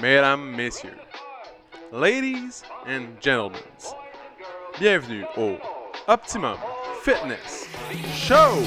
mesdames, 0.00 0.56
messieurs, 0.56 0.98
ladies 1.92 2.62
and 2.86 3.20
gentlemen, 3.20 3.60
bienvenue 4.78 5.26
au 5.36 5.58
Optimum 6.08 6.56
Fitness 7.02 7.68
Show! 8.14 8.62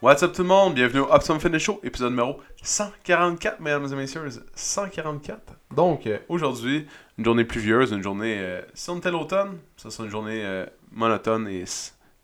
What's 0.00 0.22
up 0.22 0.32
tout 0.32 0.42
le 0.42 0.48
monde? 0.48 0.74
Bienvenue 0.74 1.00
au 1.00 1.12
Optimum 1.12 1.40
Fitness 1.40 1.62
Show, 1.62 1.78
épisode 1.84 2.10
numéro 2.10 2.40
144, 2.62 3.60
mesdames 3.60 3.92
et 3.92 3.96
messieurs. 3.96 4.28
144. 4.54 5.59
Donc, 5.74 6.06
euh, 6.06 6.18
aujourd'hui, 6.28 6.86
une 7.18 7.24
journée 7.24 7.44
pluvieuse, 7.44 7.92
une 7.92 8.02
journée. 8.02 8.38
Euh, 8.40 8.60
si 8.74 8.90
on 8.90 8.98
était 8.98 9.10
l'automne, 9.10 9.58
ça 9.76 9.90
serait 9.90 10.04
une 10.04 10.10
journée 10.10 10.42
euh, 10.44 10.66
monotone 10.92 11.48
et. 11.48 11.64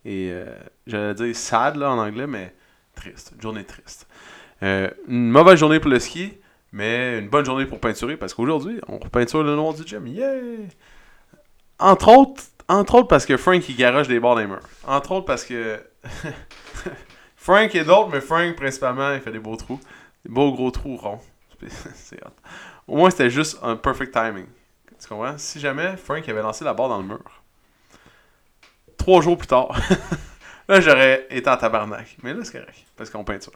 et 0.04 0.32
J'allais 0.86 1.14
dire 1.14 1.36
sad 1.36 1.76
là, 1.76 1.90
en 1.90 1.98
anglais, 1.98 2.26
mais 2.26 2.54
triste. 2.94 3.32
Une 3.36 3.42
journée 3.42 3.64
triste. 3.64 4.08
Une 4.62 5.30
mauvaise 5.30 5.58
journée 5.58 5.80
pour 5.80 5.90
le 5.90 5.98
ski, 5.98 6.32
mais 6.72 7.18
une 7.18 7.28
bonne 7.28 7.44
journée 7.44 7.66
pour 7.66 7.80
peinturer 7.80 8.16
parce 8.16 8.34
qu'aujourd'hui, 8.34 8.80
on 8.88 8.98
peinture 8.98 9.42
le 9.42 9.54
noir 9.54 9.74
du 9.74 9.86
gym. 9.86 10.06
Yeah! 10.06 10.34
Entre 11.78 12.08
autres, 12.08 12.42
entre 12.68 12.94
autres 12.96 13.08
parce 13.08 13.26
que 13.26 13.36
Frank 13.36 13.68
il 13.68 13.76
garage 13.76 14.08
des 14.08 14.18
bords 14.18 14.36
des. 14.36 14.46
Entre 14.86 15.12
autres 15.12 15.26
parce 15.26 15.44
que. 15.44 15.80
Frank 17.36 17.72
et 17.76 17.84
d'autres, 17.84 18.08
mais 18.10 18.20
Frank 18.20 18.56
principalement, 18.56 19.12
il 19.12 19.20
fait 19.20 19.30
des 19.30 19.38
beaux 19.38 19.56
trous. 19.56 19.78
Des 20.24 20.32
beaux 20.32 20.52
gros 20.52 20.70
trous 20.70 20.96
ronds. 20.96 21.20
Au 22.88 22.96
moins, 22.96 23.10
c'était 23.10 23.30
juste 23.30 23.58
un 23.62 23.76
perfect 23.76 24.12
timing. 24.12 24.46
Tu 25.00 25.08
comprends? 25.08 25.36
Si 25.38 25.60
jamais 25.60 25.96
Frank 25.96 26.28
avait 26.28 26.42
lancé 26.42 26.64
la 26.64 26.74
barre 26.74 26.88
dans 26.88 26.98
le 26.98 27.04
mur, 27.04 27.42
trois 28.96 29.20
jours 29.20 29.36
plus 29.36 29.46
tard, 29.46 29.78
là, 30.68 30.80
j'aurais 30.80 31.26
été 31.30 31.48
en 31.50 31.56
tabarnak. 31.56 32.16
Mais 32.22 32.32
là, 32.32 32.40
c'est 32.44 32.58
correct, 32.58 32.84
parce 32.96 33.10
qu'on 33.10 33.24
peinture. 33.24 33.52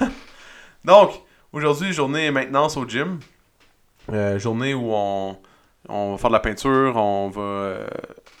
Donc, 0.84 1.12
aujourd'hui, 1.52 1.92
journée 1.92 2.30
maintenance 2.30 2.76
au 2.76 2.86
gym. 2.86 3.20
Euh, 4.10 4.38
journée 4.38 4.74
où 4.74 4.92
on, 4.92 5.38
on 5.88 6.12
va 6.12 6.18
faire 6.18 6.30
de 6.30 6.34
la 6.34 6.40
peinture, 6.40 6.96
on 6.96 7.28
va 7.28 7.42
euh, 7.42 7.86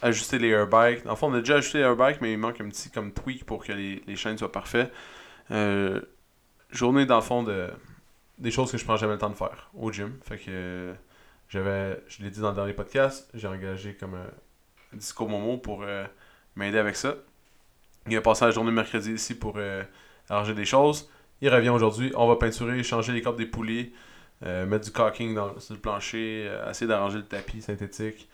ajuster 0.02 0.38
les 0.38 0.48
airbikes. 0.48 1.06
En 1.06 1.16
fait, 1.16 1.26
on 1.26 1.34
a 1.34 1.40
déjà 1.40 1.56
ajusté 1.56 1.78
les 1.78 1.84
airbikes, 1.84 2.20
mais 2.20 2.32
il 2.32 2.38
manque 2.38 2.60
un 2.60 2.68
petit 2.68 2.90
comme 2.90 3.12
tweak 3.12 3.44
pour 3.44 3.64
que 3.64 3.72
les, 3.72 4.02
les 4.06 4.16
chaînes 4.16 4.38
soient 4.38 4.52
parfaites. 4.52 4.92
Euh, 5.50 6.00
journée, 6.70 7.06
dans 7.06 7.16
le 7.16 7.22
fond, 7.22 7.42
de, 7.42 7.68
des 8.40 8.50
choses 8.50 8.72
que 8.72 8.78
je 8.78 8.84
prends 8.84 8.96
jamais 8.96 9.12
le 9.12 9.18
temps 9.18 9.30
de 9.30 9.34
faire 9.34 9.70
au 9.74 9.92
gym. 9.92 10.18
Fait 10.22 10.38
que 10.38 10.44
euh, 10.48 10.94
j'avais, 11.48 12.02
je 12.08 12.22
l'ai 12.22 12.30
dit 12.30 12.40
dans 12.40 12.50
le 12.50 12.54
dernier 12.54 12.72
podcast, 12.72 13.30
j'ai 13.34 13.46
engagé 13.46 13.94
comme 13.94 14.14
un 14.14 14.96
disco 14.96 15.26
Momo 15.28 15.58
pour 15.58 15.82
euh, 15.82 16.04
m'aider 16.56 16.78
avec 16.78 16.96
ça. 16.96 17.14
Il 18.08 18.16
a 18.16 18.22
passé 18.22 18.46
la 18.46 18.50
journée 18.50 18.72
mercredi 18.72 19.12
ici 19.12 19.34
pour 19.34 19.54
euh, 19.56 19.84
arranger 20.28 20.54
des 20.54 20.64
choses. 20.64 21.10
Il 21.42 21.50
revient 21.50 21.68
aujourd'hui. 21.68 22.12
On 22.16 22.26
va 22.26 22.36
peinturer, 22.36 22.82
changer 22.82 23.12
les 23.12 23.22
cordes 23.22 23.38
des 23.38 23.46
poulies, 23.46 23.92
mettre 24.42 24.84
du 24.84 24.90
caulking 24.90 25.34
dans, 25.34 25.58
sur 25.58 25.74
le 25.74 25.80
plancher, 25.80 26.50
essayer 26.68 26.86
d'arranger 26.86 27.18
le 27.18 27.24
tapis 27.24 27.62
synthétique. 27.62 28.28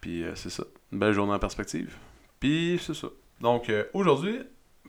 Puis 0.00 0.24
c'est 0.36 0.50
ça. 0.50 0.64
Une 0.92 1.00
belle 1.00 1.12
journée 1.12 1.32
en 1.32 1.38
perspective. 1.40 1.96
Puis 2.38 2.80
c'est 2.80 2.94
ça. 2.94 3.08
Donc 3.40 3.72
aujourd'hui, 3.92 4.40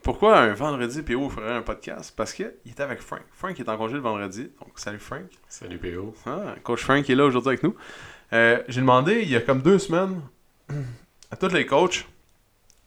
pourquoi 0.04 0.40
un 0.40 0.54
vendredi 0.54 1.02
PO 1.02 1.30
ferait 1.30 1.54
un 1.54 1.62
podcast? 1.62 2.14
Parce 2.16 2.34
qu'il 2.34 2.52
était 2.66 2.84
avec 2.84 3.00
Frank. 3.00 3.22
Frank 3.34 3.60
est 3.60 3.70
en 3.70 3.78
congé 3.78 3.96
le 3.96 4.00
vendredi. 4.02 4.52
Donc 4.60 4.78
salut 4.78 5.00
Frank. 5.00 5.24
Salut 5.48 5.78
PO. 5.78 6.14
Ah, 6.26 6.56
coach 6.64 6.84
Frank 6.84 7.10
est 7.10 7.16
là 7.16 7.26
aujourd'hui 7.26 7.50
avec 7.50 7.64
nous. 7.64 7.76
Euh, 8.34 8.62
J'ai 8.68 8.82
demandé 8.82 9.22
il 9.22 9.30
y 9.30 9.36
a 9.36 9.42
comme 9.42 9.62
deux 9.62 9.80
semaines 9.80 10.22
à 11.32 11.36
tous 11.36 11.54
les 11.54 11.66
coachs 11.66 12.08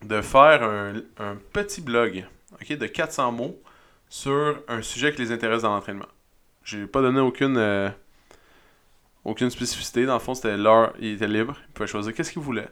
de 0.04 0.20
faire 0.20 0.62
un, 0.62 0.94
un 1.18 1.36
petit 1.52 1.80
blog 1.80 2.24
de 2.68 2.86
400 2.86 3.32
mots 3.32 3.60
sur 4.08 4.62
un 4.68 4.82
sujet 4.82 5.12
qui 5.12 5.22
les 5.22 5.32
intéresse 5.32 5.62
dans 5.62 5.74
l'entraînement. 5.74 6.06
J'ai 6.64 6.86
pas 6.86 7.00
donné 7.00 7.20
aucune, 7.20 7.56
euh, 7.56 7.90
aucune 9.24 9.50
spécificité. 9.50 10.06
Dans 10.06 10.14
le 10.14 10.20
fond, 10.20 10.34
c'était 10.34 10.56
l'heure, 10.56 10.92
il 11.00 11.14
était 11.14 11.26
libre. 11.28 11.56
Il 11.68 11.72
pouvait 11.72 11.86
choisir 11.86 12.14
qu'est-ce 12.14 12.32
qu'il 12.32 12.42
voulait. 12.42 12.68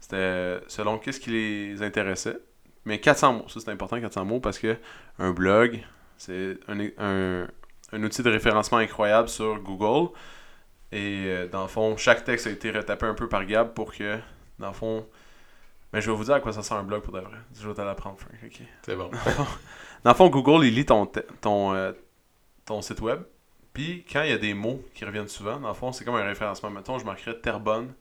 C'était 0.00 0.60
selon 0.68 0.98
qu'est-ce 0.98 1.20
qui 1.20 1.30
les 1.30 1.82
intéressait. 1.82 2.38
Mais 2.86 3.00
400 3.00 3.32
mots, 3.32 3.48
ça 3.48 3.60
c'est 3.60 3.70
important 3.70 4.00
400 4.00 4.24
mots 4.24 4.40
parce 4.40 4.58
que 4.58 4.76
un 5.18 5.32
blog, 5.32 5.82
c'est 6.16 6.56
un, 6.68 6.80
un, 6.98 7.46
un 7.92 8.02
outil 8.02 8.22
de 8.22 8.30
référencement 8.30 8.78
incroyable 8.78 9.28
sur 9.28 9.58
Google. 9.60 10.12
Et 10.92 11.24
euh, 11.26 11.48
dans 11.48 11.62
le 11.62 11.68
fond, 11.68 11.96
chaque 11.96 12.24
texte 12.24 12.46
a 12.46 12.50
été 12.50 12.70
retapé 12.70 13.06
un 13.06 13.14
peu 13.14 13.28
par 13.28 13.44
Gab 13.44 13.74
pour 13.74 13.92
que, 13.92 14.18
dans 14.58 14.68
le 14.68 14.72
fond, 14.72 15.06
mais 15.92 16.00
je 16.00 16.10
vais 16.10 16.16
vous 16.16 16.24
dire 16.24 16.34
à 16.34 16.40
quoi 16.40 16.52
ça 16.52 16.62
sert 16.62 16.76
un 16.76 16.82
blog 16.82 17.02
pour 17.02 17.12
de 17.12 17.20
vrai. 17.20 17.36
Je 17.58 17.66
vais 17.66 17.74
te 17.74 17.80
l'apprendre, 17.80 18.18
Frank. 18.18 18.62
C'est 18.82 18.96
bon. 18.96 19.10
Dans 20.04 20.10
le 20.10 20.16
fond, 20.16 20.28
Google, 20.28 20.64
il 20.66 20.74
lit 20.74 20.84
ton, 20.84 21.10
ton, 21.40 21.74
euh, 21.74 21.92
ton 22.64 22.82
site 22.82 23.00
web. 23.00 23.22
Puis, 23.72 24.04
quand 24.10 24.22
il 24.22 24.30
y 24.30 24.32
a 24.32 24.38
des 24.38 24.54
mots 24.54 24.82
qui 24.94 25.04
reviennent 25.04 25.28
souvent, 25.28 25.58
dans 25.58 25.68
le 25.68 25.74
fond, 25.74 25.92
c'est 25.92 26.04
comme 26.04 26.14
un 26.14 26.24
référencement. 26.24 26.70
Mettons, 26.70 26.98
je 26.98 27.04
marquerais 27.04 27.38
Terrebonne, 27.40 27.92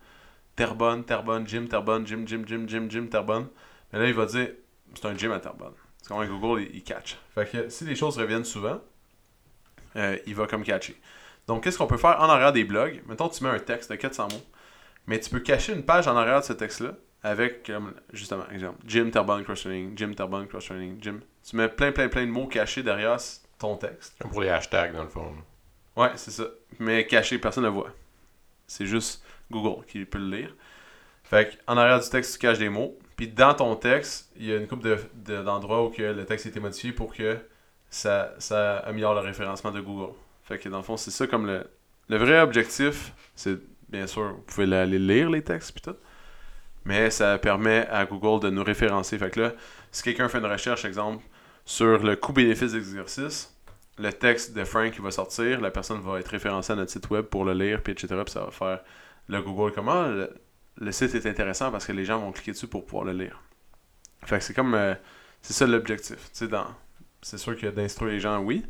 Terrebonne, 0.55 1.03
Terrebonne, 1.03 1.47
gym, 1.47 1.67
Terrebonne, 1.67 2.05
gym, 2.05 2.27
gym, 2.27 2.45
gym, 2.47 2.67
gym, 2.69 2.89
gym, 2.89 3.09
Terrebonne. 3.09 3.47
Mais 3.91 3.99
là, 3.99 4.07
il 4.07 4.13
va 4.13 4.25
dire, 4.25 4.49
c'est 4.97 5.07
un 5.07 5.17
gym 5.17 5.31
à 5.31 5.39
Terrebonne. 5.39 5.73
C'est 6.01 6.09
comme 6.09 6.25
Google, 6.27 6.61
il, 6.61 6.77
il 6.77 6.83
catch. 6.83 7.17
Fait 7.33 7.49
que 7.49 7.69
si 7.69 7.83
les 7.85 7.95
choses 7.95 8.17
reviennent 8.17 8.45
souvent, 8.45 8.79
euh, 9.95 10.17
il 10.25 10.35
va 10.35 10.47
comme 10.47 10.63
catcher. 10.63 10.99
Donc, 11.47 11.63
qu'est-ce 11.63 11.77
qu'on 11.77 11.87
peut 11.87 11.97
faire 11.97 12.19
en 12.19 12.29
arrière 12.29 12.51
des 12.53 12.63
blogs? 12.63 13.01
Mettons, 13.07 13.29
tu 13.29 13.43
mets 13.43 13.49
un 13.49 13.59
texte 13.59 13.91
de 13.91 13.95
400 13.95 14.27
mots, 14.31 14.43
mais 15.07 15.19
tu 15.19 15.29
peux 15.29 15.39
cacher 15.39 15.73
une 15.73 15.83
page 15.83 16.07
en 16.07 16.15
arrière 16.15 16.41
de 16.41 16.45
ce 16.45 16.53
texte-là 16.53 16.93
avec, 17.23 17.65
comme, 17.65 17.93
justement, 18.13 18.47
exemple, 18.51 18.79
Gym 18.85 19.09
Terrebonne 19.11 19.43
Cross 19.43 19.61
Training, 19.61 19.97
Gym 19.97 20.13
Terrebonne 20.15 20.47
Cross 20.47 20.65
Training, 20.65 21.01
Gym. 21.01 21.21
Tu 21.43 21.55
mets 21.55 21.69
plein, 21.69 21.91
plein, 21.91 22.07
plein 22.07 22.25
de 22.25 22.31
mots 22.31 22.47
cachés 22.47 22.83
derrière 22.83 23.17
ton 23.57 23.77
texte. 23.77 24.15
Comme 24.19 24.31
pour 24.31 24.41
les 24.41 24.49
hashtags, 24.49 24.93
dans 24.93 25.03
le 25.03 25.09
fond. 25.09 25.33
Ouais, 25.95 26.11
c'est 26.15 26.31
ça. 26.31 26.45
Mais 26.79 27.05
caché, 27.07 27.39
personne 27.39 27.63
ne 27.63 27.69
le 27.69 27.73
voit. 27.73 27.89
C'est 28.67 28.85
juste 28.85 29.23
Google 29.49 29.85
qui 29.85 30.05
peut 30.05 30.17
le 30.17 30.37
lire. 30.37 30.55
Fait 31.23 31.57
en 31.67 31.77
arrière 31.77 31.99
du 31.99 32.09
texte, 32.09 32.33
tu 32.33 32.39
caches 32.39 32.59
des 32.59 32.69
mots. 32.69 32.97
Puis 33.15 33.27
dans 33.29 33.53
ton 33.53 33.75
texte, 33.75 34.31
il 34.37 34.45
y 34.47 34.53
a 34.53 34.57
une 34.57 34.67
couple 34.67 34.83
de, 34.83 34.97
de- 35.15 35.41
d'endroits 35.43 35.85
où 35.85 35.91
le 35.97 36.25
texte 36.25 36.45
a 36.47 36.49
été 36.49 36.59
modifié 36.59 36.91
pour 36.91 37.13
que 37.13 37.37
ça, 37.89 38.33
ça 38.39 38.77
améliore 38.79 39.13
le 39.15 39.21
référencement 39.21 39.71
de 39.71 39.79
Google. 39.81 40.13
Fait 40.43 40.57
que 40.59 40.67
dans 40.69 40.77
le 40.77 40.83
fond, 40.83 40.97
c'est 40.97 41.11
ça 41.11 41.25
comme 41.27 41.45
le, 41.47 41.65
le 42.09 42.17
vrai 42.17 42.41
objectif. 42.41 43.13
C'est 43.35 43.57
bien 43.89 44.07
sûr, 44.07 44.33
vous 44.33 44.41
pouvez 44.41 44.75
aller 44.75 44.99
lire 44.99 45.29
les 45.29 45.41
textes 45.43 45.71
puis 45.71 45.81
tout. 45.81 45.95
Mais 46.85 47.09
ça 47.09 47.37
permet 47.39 47.87
à 47.87 48.05
Google 48.05 48.43
de 48.43 48.49
nous 48.49 48.63
référencer. 48.63 49.17
Fait 49.17 49.31
que 49.31 49.39
là, 49.39 49.53
si 49.91 50.03
quelqu'un 50.03 50.27
fait 50.27 50.37
une 50.39 50.45
recherche, 50.45 50.85
exemple, 50.85 51.23
sur 51.65 52.03
le 52.03 52.15
coût-bénéfice 52.15 52.73
d'exercice, 52.73 53.55
le 53.97 54.11
texte 54.11 54.53
de 54.55 54.63
Frank 54.65 54.91
qui 54.91 55.01
va 55.01 55.09
sortir, 55.09 55.61
la 55.61 55.71
personne 55.71 56.01
va 56.01 56.19
être 56.19 56.27
référencée 56.27 56.73
à 56.73 56.75
notre 56.75 56.91
site 56.91 57.09
web 57.09 57.25
pour 57.25 57.45
le 57.45 57.53
lire, 57.53 57.81
puis 57.81 57.93
etc. 57.93 58.07
Puis 58.23 58.33
ça 58.33 58.41
va 58.41 58.51
faire 58.51 58.81
le 59.29 59.41
Google 59.41 59.71
comment 59.73 60.05
le 60.77 60.91
site 60.91 61.15
est 61.15 61.25
intéressant 61.25 61.71
parce 61.71 61.85
que 61.85 61.91
les 61.91 62.05
gens 62.05 62.19
vont 62.19 62.31
cliquer 62.31 62.51
dessus 62.51 62.67
pour 62.67 62.85
pouvoir 62.85 63.05
le 63.05 63.13
lire. 63.13 63.41
Fait 64.25 64.37
que 64.39 64.43
c'est 64.43 64.53
comme 64.53 64.73
euh, 64.73 64.95
c'est 65.41 65.53
ça 65.53 65.65
l'objectif. 65.67 66.29
C'est 67.21 67.37
sûr 67.37 67.57
que 67.57 67.67
d'instruire 67.67 68.11
les 68.11 68.19
gens, 68.19 68.39
oui, 68.39 68.65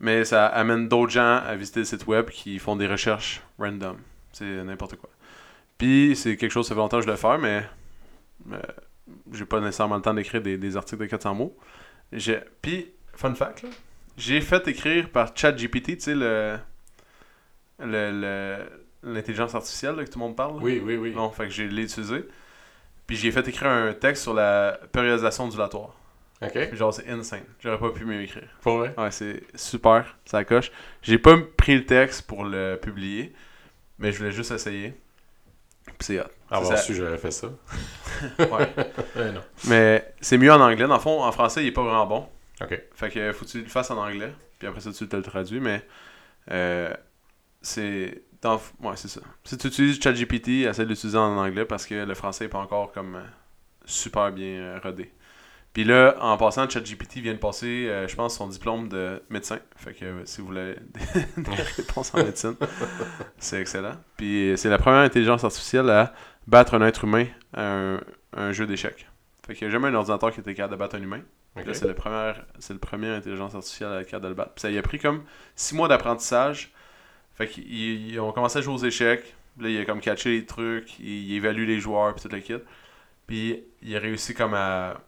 mais 0.00 0.24
ça 0.24 0.46
amène 0.46 0.88
d'autres 0.88 1.12
gens 1.12 1.36
à 1.44 1.54
visiter 1.56 1.80
le 1.80 1.86
site 1.86 2.06
web 2.06 2.28
qui 2.30 2.58
font 2.58 2.76
des 2.76 2.86
recherches 2.86 3.42
random. 3.58 3.96
C'est 4.32 4.62
n'importe 4.64 4.96
quoi. 4.96 5.10
Puis 5.76 6.14
c'est 6.16 6.36
quelque 6.36 6.50
chose, 6.52 6.66
ça 6.68 6.74
fait 6.74 6.80
longtemps 6.80 6.98
que 6.98 7.04
je 7.06 7.10
le 7.10 7.16
fais, 7.16 7.38
mais 7.38 7.64
euh, 8.52 8.60
j'ai 9.32 9.44
pas 9.44 9.60
nécessairement 9.60 9.96
le 9.96 10.02
temps 10.02 10.14
d'écrire 10.14 10.42
des, 10.42 10.56
des 10.58 10.76
articles 10.76 11.00
de 11.02 11.06
400 11.06 11.34
mots. 11.34 11.56
J'ai- 12.12 12.40
Puis, 12.62 12.90
fun 13.14 13.34
fact, 13.34 13.62
là, 13.62 13.68
j'ai 14.16 14.40
fait 14.40 14.66
écrire 14.68 15.10
par 15.10 15.36
ChatGPT, 15.36 15.96
tu 15.96 16.00
sais, 16.00 16.14
le, 16.14 16.58
le, 17.78 18.10
le- 18.10 18.77
l'intelligence 19.02 19.54
artificielle 19.54 19.94
là, 19.96 20.04
que 20.04 20.10
tout 20.10 20.18
le 20.18 20.24
monde 20.24 20.36
parle. 20.36 20.62
Oui, 20.62 20.80
oui, 20.84 20.96
oui. 20.96 21.10
Bon, 21.10 21.30
fait 21.30 21.44
que 21.44 21.50
j'ai 21.50 21.68
l'ai 21.68 21.82
utilisé. 21.84 22.24
Puis 23.06 23.16
j'ai 23.16 23.30
fait 23.30 23.46
écrire 23.48 23.68
un 23.70 23.94
texte 23.94 24.22
sur 24.24 24.34
la 24.34 24.78
périodisation 24.92 25.44
ondulatoire. 25.44 25.94
Ok. 26.42 26.74
Genre, 26.74 26.92
c'est 26.94 27.08
insane. 27.08 27.42
J'aurais 27.60 27.78
pas 27.78 27.90
pu 27.90 28.04
mieux 28.04 28.22
écrire. 28.22 28.48
Pour 28.60 28.78
vrai? 28.78 28.94
Ouais, 28.96 29.10
c'est 29.10 29.42
super, 29.56 30.16
ça 30.24 30.44
coche. 30.44 30.70
J'ai 31.02 31.18
pas 31.18 31.36
pris 31.56 31.74
le 31.76 31.84
texte 31.86 32.22
pour 32.26 32.44
le 32.44 32.76
publier, 32.80 33.34
mais 33.98 34.12
je 34.12 34.18
voulais 34.18 34.30
juste 34.30 34.50
essayer. 34.52 34.94
Puis 35.86 35.94
c'est 36.00 36.20
hot. 36.20 36.24
Avoir 36.50 36.76
ça- 36.76 36.82
su, 36.82 36.94
j'aurais 36.94 37.18
fait 37.18 37.30
ça. 37.30 37.48
Ouais. 38.38 38.68
Non. 39.32 39.40
Mais 39.68 40.12
c'est 40.20 40.38
mieux 40.38 40.52
en 40.52 40.60
anglais. 40.60 40.86
Dans 40.86 40.94
le 40.94 41.00
fond, 41.00 41.22
en 41.22 41.32
français, 41.32 41.64
il 41.64 41.68
est 41.68 41.72
pas 41.72 41.82
vraiment 41.82 42.06
bon. 42.06 42.28
Ok. 42.60 42.80
Fait 42.94 43.10
que 43.10 43.32
faut 43.32 43.44
que 43.44 43.50
tu 43.50 43.62
le 43.62 43.68
fasses 43.68 43.90
en 43.90 43.96
anglais. 43.98 44.32
Puis 44.58 44.68
après 44.68 44.80
ça, 44.80 44.92
tu 44.92 45.08
te 45.08 45.16
le 45.16 45.22
traduis. 45.22 45.60
Mais 45.60 45.82
euh, 46.50 46.92
c'est. 47.62 48.22
Ouais, 48.80 48.96
c'est 48.96 49.08
ça. 49.08 49.20
Si 49.44 49.58
tu 49.58 49.66
utilises 49.66 50.00
ChatGPT, 50.00 50.48
essaie 50.66 50.84
de 50.84 50.90
l'utiliser 50.90 51.18
en 51.18 51.36
anglais 51.36 51.64
parce 51.64 51.86
que 51.86 51.94
le 51.94 52.14
français 52.14 52.44
est 52.46 52.48
pas 52.48 52.58
encore 52.58 52.92
comme 52.92 53.16
euh, 53.16 53.22
super 53.84 54.32
bien 54.32 54.46
euh, 54.46 54.80
rodé. 54.82 55.12
Puis 55.72 55.84
là, 55.84 56.16
en 56.20 56.36
passant, 56.36 56.68
ChatGPT 56.68 57.18
vient 57.18 57.34
de 57.34 57.38
passer, 57.38 57.86
euh, 57.88 58.08
je 58.08 58.16
pense, 58.16 58.36
son 58.36 58.48
diplôme 58.48 58.88
de 58.88 59.22
médecin. 59.30 59.58
Fait 59.76 59.92
que 59.92 60.04
euh, 60.04 60.24
si 60.24 60.40
vous 60.40 60.48
voulez 60.48 60.74
des, 60.74 61.42
des 61.42 61.62
réponses 61.76 62.14
en 62.14 62.18
médecine, 62.18 62.56
c'est 63.38 63.60
excellent. 63.60 63.96
Puis 64.16 64.54
c'est 64.56 64.70
la 64.70 64.78
première 64.78 65.00
intelligence 65.00 65.44
artificielle 65.44 65.90
à 65.90 66.14
battre 66.46 66.74
un 66.74 66.86
être 66.86 67.04
humain 67.04 67.26
à 67.52 67.62
un, 67.62 68.00
un 68.32 68.52
jeu 68.52 68.66
d'échecs. 68.66 69.08
Fait 69.46 69.54
qu'il 69.54 69.66
n'y 69.66 69.70
a 69.70 69.72
jamais 69.72 69.88
un 69.88 69.94
ordinateur 69.94 70.32
qui 70.32 70.40
était 70.40 70.54
capable 70.54 70.74
de 70.74 70.78
battre 70.78 70.96
un 70.96 71.02
humain. 71.02 71.22
Là, 71.56 71.74
c'est 71.74 71.88
le 71.88 71.94
premier, 71.94 72.32
c'est 72.60 72.72
le 72.72 72.78
premier 72.78 73.08
intelligence 73.08 73.54
artificielle 73.54 73.90
à 73.90 74.00
être 74.00 74.06
capable 74.06 74.24
de 74.24 74.28
le 74.28 74.34
battre. 74.34 74.52
Puis 74.54 74.62
ça 74.62 74.70
y 74.70 74.78
a 74.78 74.82
pris 74.82 74.98
comme 74.98 75.24
six 75.56 75.74
mois 75.74 75.88
d'apprentissage. 75.88 76.72
Fait 77.38 77.46
qu'ils 77.46 78.10
ils 78.12 78.20
ont 78.20 78.32
commencé 78.32 78.58
à 78.58 78.60
jouer 78.60 78.74
aux 78.74 78.84
échecs. 78.84 79.34
Là, 79.60 79.68
il 79.70 79.80
a 79.80 79.84
comme 79.84 80.00
catché 80.00 80.30
les 80.30 80.44
trucs, 80.44 80.98
il, 81.00 81.30
il 81.30 81.34
évalue 81.36 81.66
les 81.66 81.80
joueurs, 81.80 82.14
puis 82.14 82.22
tout 82.28 82.34
le 82.34 82.40
kit. 82.40 82.54
Puis 83.26 83.62
il 83.82 83.96
a 83.96 83.98
réussi 84.00 84.34
comme 84.34 84.54
à, 84.54 85.00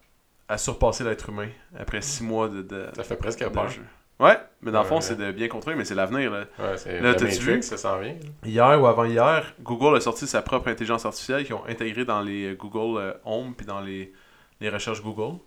à 0.49 0.59
surpasser 0.59 1.05
l'être 1.05 1.29
humain 1.29 1.49
après 1.79 2.01
six 2.03 2.23
mois 2.23 2.49
de, 2.49 2.63
de, 2.63 2.87
Ça 2.95 3.05
fait 3.05 3.17
presque 3.17 3.41
de 3.43 3.49
peur. 3.49 3.69
jeu. 3.69 3.83
Ouais, 4.19 4.37
mais 4.61 4.71
dans 4.71 4.83
le 4.83 4.87
fond, 4.87 4.97
Ouais. 4.97 5.01
c'est 5.01 5.17
de 5.17 5.33
bien 5.33 5.49
construire, 5.49 5.77
mais 5.79 5.85
c'est 5.87 5.95
l'avenir. 5.95 6.31
là. 6.31 6.45
Ouais, 6.59 6.77
c'est 6.77 7.01
Là, 7.01 7.13
la 7.13 7.15
t'as-tu 7.15 7.41
vu? 7.41 7.51
Matrix, 7.53 7.63
ça 7.63 7.77
s'en 7.79 7.99
vient. 8.01 8.15
Hier 8.45 8.81
ou 8.83 8.87
avant-hier, 8.87 9.55
Google 9.61 9.97
a 9.97 10.01
sorti 10.01 10.27
sa 10.27 10.43
propre 10.43 10.69
intelligence 10.69 11.07
artificielle 11.07 11.45
qu'ils 11.45 11.55
ont 11.55 11.65
intégrée 11.67 12.05
dans 12.05 12.21
les 12.21 12.53
euh, 12.53 12.55
Google 12.55 13.01
euh, 13.01 13.13
Home 13.25 13.55
puis 13.57 13.65
dans 13.67 13.81
les, 13.81 14.13
les 14.61 14.69
recherches 14.69 15.03
Google. 15.03 15.39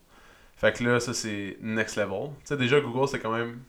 Fait 0.56 0.74
que 0.76 0.84
là, 0.84 1.00
ça 1.00 1.14
c'est 1.14 1.58
next 1.62 1.98
level. 1.98 2.30
Tu 2.40 2.46
sais, 2.46 2.58
déjà 2.58 2.80
Google 2.82 3.08
c'était 3.08 3.20
quand 3.22 3.36
même 3.36 3.60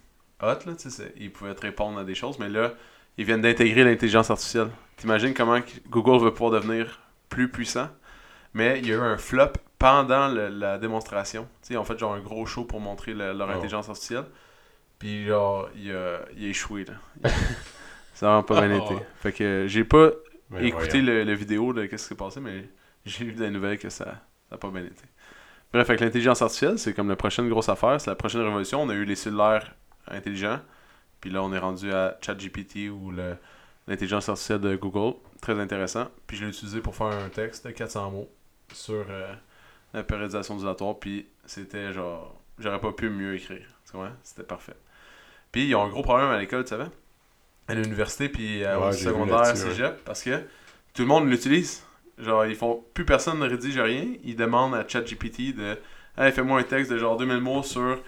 hot, 0.42 0.46
là, 0.46 0.56
tu 0.78 0.78
sais, 0.78 0.90
c'est- 0.90 1.12
ils 1.18 1.30
pouvaient 1.30 1.54
te 1.54 1.60
répondre 1.62 1.98
à 1.98 2.04
des 2.04 2.14
choses, 2.14 2.38
mais 2.38 2.48
là, 2.48 2.72
ils 3.18 3.24
viennent 3.24 3.40
d'intégrer 3.42 3.84
l'intelligence 3.84 4.30
artificielle. 4.30 4.68
T'imagines 4.96 5.34
comment 5.34 5.58
Google 5.88 6.22
va 6.24 6.30
pouvoir 6.30 6.50
devenir 6.52 7.00
plus 7.28 7.48
puissant? 7.50 7.88
Mais 8.54 8.78
il 8.78 8.88
y 8.88 8.92
a 8.92 8.96
eu 8.96 9.00
un 9.00 9.16
flop 9.16 9.52
pendant 9.78 10.28
le- 10.28 10.48
la 10.48 10.78
démonstration. 10.78 11.42
Tu 11.62 11.68
sais, 11.68 11.74
ils 11.74 11.76
ont 11.78 11.84
fait 11.84 11.98
genre 11.98 12.14
un 12.14 12.20
gros 12.20 12.46
show 12.46 12.64
pour 12.64 12.80
montrer 12.80 13.12
le- 13.12 13.32
leur 13.32 13.48
Oh. 13.48 13.52
intelligence 13.52 13.88
artificielle. 13.88 14.24
Puis 14.98 15.26
genre, 15.26 15.68
il 15.76 15.90
a, 15.92 16.20
il 16.36 16.46
a 16.46 16.48
échoué, 16.48 16.84
là. 16.84 16.94
Ça 18.14 18.26
a 18.26 18.40
vraiment 18.40 18.42
pas 18.44 18.66
bien 18.66 18.80
Oh. 18.80 18.92
été. 18.94 19.04
Fait 19.16 19.32
que 19.32 19.64
j'ai 19.68 19.84
pas 19.84 20.10
Mais 20.50 20.68
écouté 20.68 21.00
le, 21.02 21.24
le 21.24 21.32
vidéo 21.34 21.72
de 21.72 21.86
qu'est-ce 21.86 22.04
qui 22.04 22.08
s'est 22.10 22.14
passé, 22.14 22.40
mais 22.40 22.68
j'ai 23.04 23.24
lu 23.24 23.32
des 23.32 23.50
nouvelles 23.50 23.78
que 23.78 23.90
ça 23.90 24.14
n'a 24.50 24.56
pas 24.56 24.68
bien 24.70 24.84
été. 24.84 25.02
Bref, 25.72 25.90
avec 25.90 26.00
l'intelligence 26.00 26.40
artificielle, 26.40 26.78
c'est 26.78 26.94
comme 26.94 27.08
la 27.08 27.16
prochaine 27.16 27.48
grosse 27.48 27.68
affaire, 27.68 28.00
c'est 28.00 28.08
la 28.10 28.14
prochaine 28.14 28.42
révolution. 28.42 28.80
On 28.82 28.88
a 28.88 28.94
eu 28.94 29.04
les 29.04 29.16
cellulaires 29.16 29.74
intelligents, 30.06 30.60
puis 31.24 31.32
là 31.32 31.42
on 31.42 31.54
est 31.54 31.58
rendu 31.58 31.90
à 31.90 32.18
ChatGPT 32.20 32.90
ou 32.90 33.10
l'intelligence 33.88 34.28
artificielle 34.28 34.60
de 34.60 34.76
Google. 34.76 35.16
Très 35.40 35.58
intéressant. 35.58 36.08
Puis 36.26 36.36
je 36.36 36.44
l'ai 36.44 36.50
utilisé 36.50 36.82
pour 36.82 36.94
faire 36.94 37.06
un 37.06 37.30
texte 37.30 37.66
de 37.66 37.72
400 37.72 38.10
mots 38.10 38.28
sur 38.74 39.06
euh, 39.08 39.32
la 39.94 40.02
périodisation 40.02 40.56
ondulatoire, 40.56 40.98
puis 40.98 41.26
c'était 41.46 41.94
genre, 41.94 42.38
j'aurais 42.58 42.78
pas 42.78 42.92
pu 42.92 43.08
mieux 43.08 43.36
écrire. 43.36 43.66
Tu 43.86 43.92
comprends? 43.92 44.12
C'était 44.22 44.42
parfait. 44.42 44.74
Puis 45.50 45.68
ils 45.68 45.74
ont 45.74 45.84
un 45.84 45.88
gros 45.88 46.02
problème 46.02 46.28
à 46.28 46.38
l'école, 46.38 46.64
tu 46.64 46.68
savais? 46.68 46.90
À 47.68 47.74
l'université, 47.74 48.28
puis 48.28 48.62
euh, 48.62 48.78
Ouais, 48.78 48.88
au 48.88 48.92
secondaire, 48.92 49.56
cégep, 49.56 50.04
parce 50.04 50.22
que 50.22 50.42
tout 50.92 51.00
le 51.00 51.08
monde 51.08 51.26
l'utilise. 51.30 51.86
Genre, 52.18 52.44
ils 52.44 52.54
font 52.54 52.84
plus 52.92 53.06
personne 53.06 53.38
ne 53.38 53.48
rédige 53.48 53.78
rien. 53.78 54.08
Ils 54.24 54.36
demandent 54.36 54.74
à 54.74 54.86
ChatGPT 54.86 55.56
de 55.56 55.78
Hey, 56.18 56.32
fais-moi 56.32 56.60
un 56.60 56.64
texte 56.64 56.92
de 56.92 56.98
genre 56.98 57.16
2000 57.16 57.38
mots 57.38 57.62
sur 57.62 57.98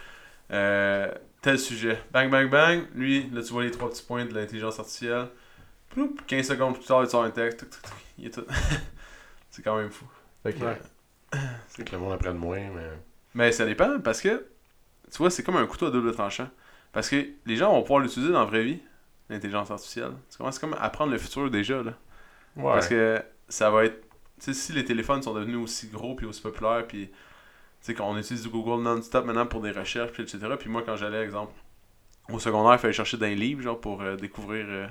euh, 0.53 1.11
tel 1.47 1.61
sujet. 1.61 2.03
Bang, 2.11 2.29
bang, 2.29 2.51
bang. 2.51 2.87
Lui, 2.93 3.31
là, 3.31 3.41
tu 3.41 3.53
vois 3.53 3.63
les 3.63 3.71
trois 3.71 3.89
petits 3.89 4.03
points 4.03 4.25
de 4.25 4.35
l'intelligence 4.35 4.81
artificielle. 4.81 5.29
Ploup, 5.91 6.17
15 6.27 6.45
secondes 6.45 6.75
plus 6.75 6.85
tard, 6.85 7.05
il 7.05 7.09
sort 7.09 7.23
un 7.23 7.31
texte. 7.31 7.61
Tuc, 7.61 7.71
tuc, 7.71 7.83
tuc. 7.83 7.93
Il 8.19 8.27
est 8.27 8.31
tout. 8.31 8.45
c'est 9.51 9.63
quand 9.63 9.77
même 9.77 9.91
fou. 9.91 10.07
Fait 10.43 10.53
que, 10.53 10.65
Ouais. 10.65 10.77
C'est 11.69 11.85
que 11.85 11.93
le 11.93 11.99
monde 11.99 12.15
apprenne 12.15 12.37
moins, 12.37 12.59
mais. 12.75 12.91
mais 13.35 13.53
ça 13.53 13.65
dépend 13.65 14.01
parce 14.01 14.21
que, 14.21 14.45
tu 15.09 15.19
vois, 15.19 15.31
c'est 15.31 15.45
comme 15.45 15.57
un 15.57 15.67
couteau 15.67 15.87
à 15.87 15.91
double 15.93 16.13
tranchant. 16.13 16.49
Parce 16.93 17.09
que 17.09 17.25
les 17.45 17.57
gens 17.57 17.71
vont 17.73 17.83
pouvoir 17.83 18.01
l'utiliser 18.01 18.33
dans 18.33 18.41
la 18.41 18.47
vraie 18.47 18.65
vie, 18.65 18.81
l'intelligence 19.29 19.71
artificielle. 19.71 20.15
C'est 20.29 20.61
comme 20.61 20.75
apprendre 20.81 21.13
le 21.13 21.19
futur 21.19 21.49
déjà, 21.49 21.81
là. 21.81 21.93
Ouais. 22.57 22.73
Parce 22.73 22.89
que 22.89 23.23
ça 23.49 23.71
va 23.71 23.85
être. 23.85 24.01
Tu 24.41 24.47
sais, 24.47 24.53
si 24.53 24.73
les 24.73 24.85
téléphones 24.85 25.23
sont 25.23 25.35
devenus 25.35 25.59
aussi 25.59 25.87
gros 25.89 26.17
puis 26.17 26.27
aussi 26.27 26.43
populaires, 26.43 26.85
puis. 26.89 27.09
Sais, 27.87 27.95
quand 27.95 28.09
on 28.09 28.17
utilise 28.19 28.43
du 28.43 28.49
Google 28.49 28.83
non-stop 28.83 29.25
maintenant 29.25 29.47
pour 29.47 29.61
des 29.61 29.71
recherches, 29.71 30.11
puis 30.13 30.23
etc. 30.23 30.39
Puis 30.59 30.69
moi, 30.69 30.83
quand 30.85 30.97
j'allais, 30.97 31.23
exemple, 31.23 31.53
au 32.33 32.39
secondaire, 32.39 32.73
il 32.75 32.79
fallait 32.79 32.93
chercher 32.93 33.17
dans 33.17 33.27
les 33.27 33.35
livres, 33.37 33.63
genre, 33.63 33.79
pour 33.81 34.03
euh, 34.03 34.17
découvrir. 34.17 34.67
euh, 34.69 34.87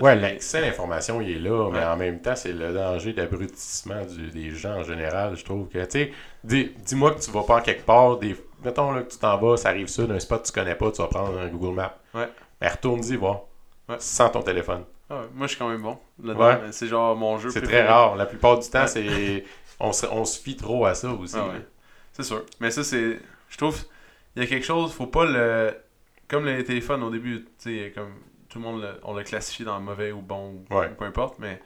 Ouais, 0.00 0.14
l'accès 0.14 0.58
à 0.58 0.60
l'information, 0.60 1.22
il 1.22 1.30
est 1.30 1.38
là, 1.38 1.70
mais 1.72 1.78
Ouais. 1.78 1.84
en 1.86 1.96
même 1.96 2.20
temps, 2.20 2.36
c'est 2.36 2.52
le 2.52 2.74
danger 2.74 3.14
d'abrutissement 3.14 4.02
des 4.34 4.50
gens 4.50 4.80
en 4.80 4.82
général, 4.82 5.36
je 5.36 5.44
trouve. 5.44 5.68
que 5.68 5.78
Tu 5.84 5.90
sais, 5.90 6.12
dis- 6.44 6.70
dis-moi 6.84 7.14
que 7.14 7.20
tu 7.20 7.30
vas 7.30 7.44
pas 7.44 7.56
en 7.56 7.60
quelque 7.62 7.84
part, 7.86 8.18
des... 8.18 8.36
mettons 8.62 8.92
là, 8.92 9.02
que 9.04 9.10
tu 9.10 9.18
t'en 9.18 9.38
vas, 9.38 9.56
ça 9.56 9.70
arrive 9.70 9.86
ça, 9.86 10.04
d'un 10.04 10.18
spot 10.20 10.42
que 10.42 10.46
tu 10.48 10.52
connais 10.52 10.74
pas, 10.74 10.90
tu 10.90 11.00
vas 11.00 11.08
prendre 11.08 11.38
un 11.38 11.48
Google 11.48 11.74
Maps. 11.76 11.96
Ouais. 12.12 12.28
Mais 12.60 12.68
retourne-y, 12.68 13.16
voir. 13.16 13.42
Ouais. 13.88 13.96
Sans 13.98 14.28
ton 14.28 14.42
téléphone. 14.42 14.84
Ah 15.08 15.20
ouais, 15.20 15.26
moi, 15.34 15.46
je 15.46 15.52
suis 15.52 15.58
quand 15.58 15.68
même 15.70 15.80
bon. 15.82 15.96
là-dedans. 16.22 16.44
Ouais. 16.46 16.72
C'est 16.72 16.88
genre 16.88 17.16
mon 17.16 17.38
jeu 17.38 17.48
C'est 17.50 17.62
très 17.62 17.86
rare. 17.86 18.16
La 18.16 18.26
plupart 18.26 18.58
du 18.58 18.68
temps, 18.68 18.86
c'est. 18.86 19.44
On 19.80 19.92
se, 19.92 20.04
on 20.06 20.24
se 20.26 20.40
fie 20.40 20.56
trop 20.56 20.84
à 20.84 20.94
ça 20.94 21.10
aussi. 21.10 21.36
Ah 21.38 21.46
ouais. 21.46 21.66
C'est 22.16 22.22
sûr. 22.22 22.44
Mais 22.60 22.70
ça, 22.70 22.82
c'est. 22.82 23.20
Je 23.50 23.56
trouve. 23.58 23.78
Il 24.34 24.42
y 24.42 24.46
a 24.46 24.48
quelque 24.48 24.64
chose, 24.64 24.92
faut 24.92 25.06
pas 25.06 25.24
le. 25.26 25.76
Comme 26.28 26.46
les 26.46 26.64
téléphones 26.64 27.02
au 27.02 27.10
début, 27.10 27.44
tu 27.44 27.50
sais, 27.58 27.92
comme 27.94 28.12
tout 28.48 28.58
le 28.58 28.64
monde, 28.64 28.80
le- 28.82 28.98
on 29.02 29.14
l'a 29.14 29.22
classifié 29.22 29.64
dans 29.64 29.78
mauvais 29.80 30.12
ou 30.12 30.20
bon, 30.22 30.54
ou 30.54 30.64
peu 30.98 31.04
importe, 31.04 31.38
mais 31.38 31.60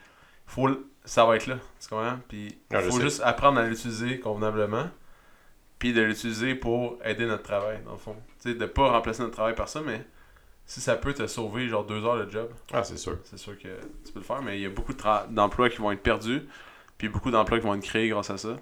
faut 0.47 0.67
le- 0.67 0.87
ça 1.05 1.25
va 1.25 1.37
être 1.37 1.47
là, 1.47 1.57
tu 1.81 1.89
comprends? 1.89 2.19
Puis 2.29 2.59
Ah, 2.73 2.81
je 2.81 2.87
faut 2.91 2.97
sais. 2.97 3.03
juste 3.03 3.23
apprendre 3.25 3.59
à 3.61 3.67
l'utiliser 3.67 4.19
convenablement, 4.21 4.91
puis 5.79 5.93
de 5.93 6.03
l'utiliser 6.03 6.55
pour 6.55 6.99
aider 7.05 7.25
notre 7.27 7.45
travail, 7.45 7.79
dans 7.87 7.93
le 7.93 7.99
fond. 7.99 8.17
Tu 8.43 8.51
sais, 8.51 8.55
de 8.55 8.67
pas 8.67 8.91
remplacer 8.91 9.23
notre 9.23 9.35
travail 9.35 9.55
par 9.55 9.69
ça, 9.69 9.81
mais 9.81 10.05
si 10.67 10.81
ça 10.81 10.97
peut 10.97 11.15
te 11.15 11.27
sauver 11.27 11.69
genre 11.69 11.85
deux 11.87 12.05
heures 12.05 12.27
de 12.27 12.31
job, 12.31 12.51
Ah, 12.73 12.85
c'est 12.85 12.99
sûr. 12.99 13.19
c'est 13.25 13.39
sûr 13.39 13.57
que 13.59 13.69
tu 14.05 14.13
peux 14.13 14.19
le 14.21 14.25
faire, 14.27 14.43
mais 14.43 14.59
il 14.59 14.63
y 14.63 14.67
a 14.67 14.71
beaucoup 14.71 14.95
d'emplois 15.31 15.71
qui 15.71 15.79
vont 15.79 15.91
être 15.93 16.03
perdus, 16.03 16.43
puis 16.99 17.09
beaucoup 17.09 17.31
d'emplois 17.31 17.59
qui 17.61 17.65
vont 17.65 17.75
être 17.75 17.83
créés 17.83 18.09
grâce 18.11 18.29
à 18.31 18.37
ça. 18.37 18.57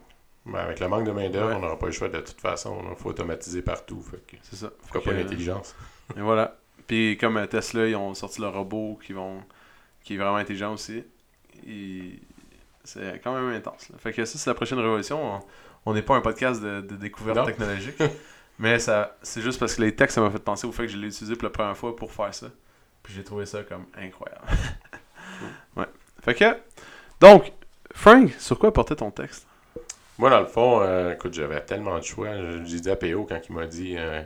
Mais 0.49 0.59
avec 0.59 0.81
le 0.81 0.89
manque 0.89 1.05
de 1.05 1.13
main-d'œuvre, 1.13 1.49
Ouais. 1.51 1.55
on 1.55 1.61
n'aura 1.61 1.79
pas 1.79 1.87
le 1.87 1.93
choix 1.93 2.09
de 2.09 2.21
toute 2.21 2.41
façon. 2.41 2.79
Il 2.91 2.97
faut 2.97 3.11
automatiser 3.11 3.63
partout. 3.63 4.03
C'est 4.43 4.57
ça. 4.57 4.71
pourquoi 4.81 5.03
pas 5.03 5.13
l'intelligence? 5.13 5.75
Et 6.17 6.21
voilà. 6.21 6.57
Puis 6.87 7.17
comme 7.19 7.37
euh, 7.37 7.47
Tesla, 7.47 7.87
ils 7.87 7.97
ont 7.97 8.15
sorti 8.15 8.41
le 8.41 8.49
robot 8.49 8.99
qui 9.05 9.13
vont 9.13 9.43
qui 10.03 10.15
est 10.15 10.17
vraiment 10.17 10.37
intelligent 10.37 10.73
aussi. 10.73 11.05
Et 11.67 12.19
c'est 12.85 13.21
quand 13.23 13.35
même 13.35 13.51
intense. 13.55 13.91
là. 13.91 13.97
Fait 13.99 14.13
que 14.13 14.25
ça, 14.25 14.39
c'est 14.39 14.49
la 14.49 14.55
prochaine 14.55 14.79
révolution. 14.79 15.23
On- 15.37 15.41
On 15.87 15.95
n'est 15.95 16.03
pas 16.03 16.17
un 16.17 16.21
podcast 16.21 16.61
de, 16.63 16.81
de 16.83 16.97
découverte 16.97 17.37
Non. 17.39 17.45
technologique. 17.47 17.97
mais 18.59 18.79
ça 18.79 19.17
c'est 19.23 19.41
juste 19.43 19.59
parce 19.61 19.75
que 19.77 19.83
les 19.83 19.95
textes, 19.95 20.17
ça 20.17 20.21
m'a 20.21 20.31
fait 20.31 20.39
penser 20.39 20.67
au 20.67 20.73
fait 20.73 20.83
que 20.87 20.93
je 20.93 20.97
l'ai 20.99 21.09
utilisé 21.09 21.35
pour 21.35 21.45
la 21.45 21.51
première 21.51 21.77
fois 21.77 21.95
pour 21.95 22.11
faire 22.13 22.35
ça. 22.35 22.49
Puis 23.03 23.13
j'ai 23.15 23.23
trouvé 23.25 23.47
ça 23.47 23.63
comme 23.63 23.87
incroyable. 23.97 24.45
ouais. 25.77 25.87
Fait 26.23 26.35
que. 26.35 26.45
Donc, 27.21 27.53
Frank, 27.95 28.31
sur 28.39 28.59
quoi 28.59 28.73
portait 28.73 28.97
ton 28.97 29.11
texte? 29.11 29.47
Moi, 30.19 30.31
dans 30.31 30.41
le 30.41 30.47
fond, 30.47 30.81
euh, 30.83 31.13
écoute, 31.15 31.35
j'avais 31.35 31.61
tellement 31.65 31.99
de 31.99 32.05
choix. 32.05 32.31
J'ai 32.65 32.81
dit 32.81 32.91
à 32.91 32.97
PO 32.97 33.25
quand 33.25 33.41
il 33.49 33.55
m'a 33.55 33.67
dit 33.67 33.95
euh, 33.97 34.23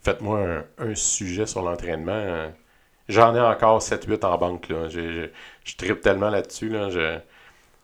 Faites-moi 0.00 0.64
un, 0.78 0.94
sujet 0.94 1.46
sur 1.46 1.62
l'entraînement. 1.62 2.50
J'en 3.08 3.34
ai 3.34 3.40
encore 3.40 3.80
7-8 3.82 4.24
en 4.24 4.38
banque. 4.38 4.68
Là. 4.68 4.88
J'ai- 4.88 5.32
Je 5.64 5.76
tripe 5.76 6.00
tellement 6.00 6.30
là-dessus. 6.30 6.68
Là. 6.68 6.90
Je, 6.90 7.18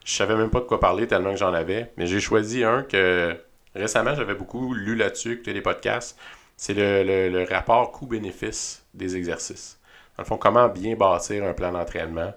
je 0.04 0.12
savais 0.12 0.36
même 0.36 0.50
pas 0.50 0.60
de 0.60 0.64
quoi 0.66 0.80
parler 0.80 1.06
tellement 1.06 1.30
que 1.32 1.38
j'en 1.38 1.54
avais. 1.54 1.92
Mais 1.96 2.06
j'ai 2.06 2.20
choisi 2.20 2.64
un 2.64 2.82
que 2.82 3.36
récemment, 3.74 4.14
j'avais 4.14 4.34
beaucoup 4.34 4.74
lu 4.74 4.96
là-dessus, 4.96 5.34
écouté 5.34 5.52
des 5.54 5.62
podcasts. 5.62 6.18
C'est 6.56 6.74
le 6.76 7.44
rapport 7.50 7.92
coût-bénéfice 7.92 8.84
des 8.94 9.16
exercices. 9.16 9.80
Dans 10.16 10.22
le 10.24 10.26
fond, 10.28 10.36
comment 10.38 10.68
bien 10.68 10.94
bâtir 10.96 11.44
un 11.44 11.54
plan 11.54 11.72
d'entraînement 11.72 12.32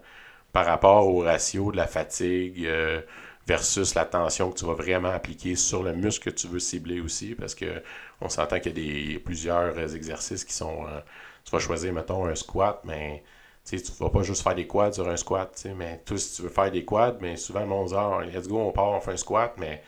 par 0.54 0.66
rapport 0.66 1.08
au 1.08 1.20
ratio 1.20 1.72
de 1.72 1.78
la 1.78 1.88
fatigue, 1.88 2.66
euh, 2.66 3.02
versus 3.48 3.96
la 3.96 4.06
tension 4.06 4.52
que 4.52 4.60
tu 4.60 4.66
vas 4.66 4.74
vraiment 4.74 5.10
appliquer 5.10 5.56
sur 5.56 5.84
le 5.84 5.94
muscle 5.94 6.32
que 6.32 6.36
tu 6.36 6.48
veux 6.48 6.60
cibler 6.60 7.00
aussi, 7.02 7.36
parce 7.36 7.56
que 7.56 7.84
on 8.22 8.30
s'entend 8.30 8.60
qu'il 8.60 8.78
y 8.80 9.16
a 9.16 9.20
plusieurs 9.20 9.96
exercices 9.96 10.44
qui 10.46 10.54
sont... 10.54 10.86
euh, 10.88 11.00
tu 11.44 11.52
vas 11.52 11.60
choisir, 11.60 11.94
mettons, 11.94 12.26
un 12.26 12.36
squat, 12.36 12.82
mais 12.86 13.24
tu 13.66 13.82
tu 13.82 13.92
vas 14.00 14.10
pas 14.10 14.24
juste 14.24 14.44
faire 14.44 14.56
des 14.56 14.68
quads 14.68 14.94
sur 14.94 15.08
un 15.10 15.18
squat, 15.18 15.66
mais 15.76 16.02
toi, 16.06 16.18
si 16.18 16.36
tu 16.36 16.42
veux 16.44 16.50
faire 16.50 16.72
des 16.72 16.86
quads, 16.86 17.18
mais 17.22 17.38
souvent, 17.38 17.66
monde 17.66 17.88
dit, 17.90 17.96
ah, 17.96 18.22
let's 18.26 18.48
go, 18.48 18.60
on 18.60 18.72
part, 18.72 18.92
on 18.92 19.02
fait 19.02 19.12
un 19.14 19.18
squat, 19.18 19.54
mais 19.58 19.84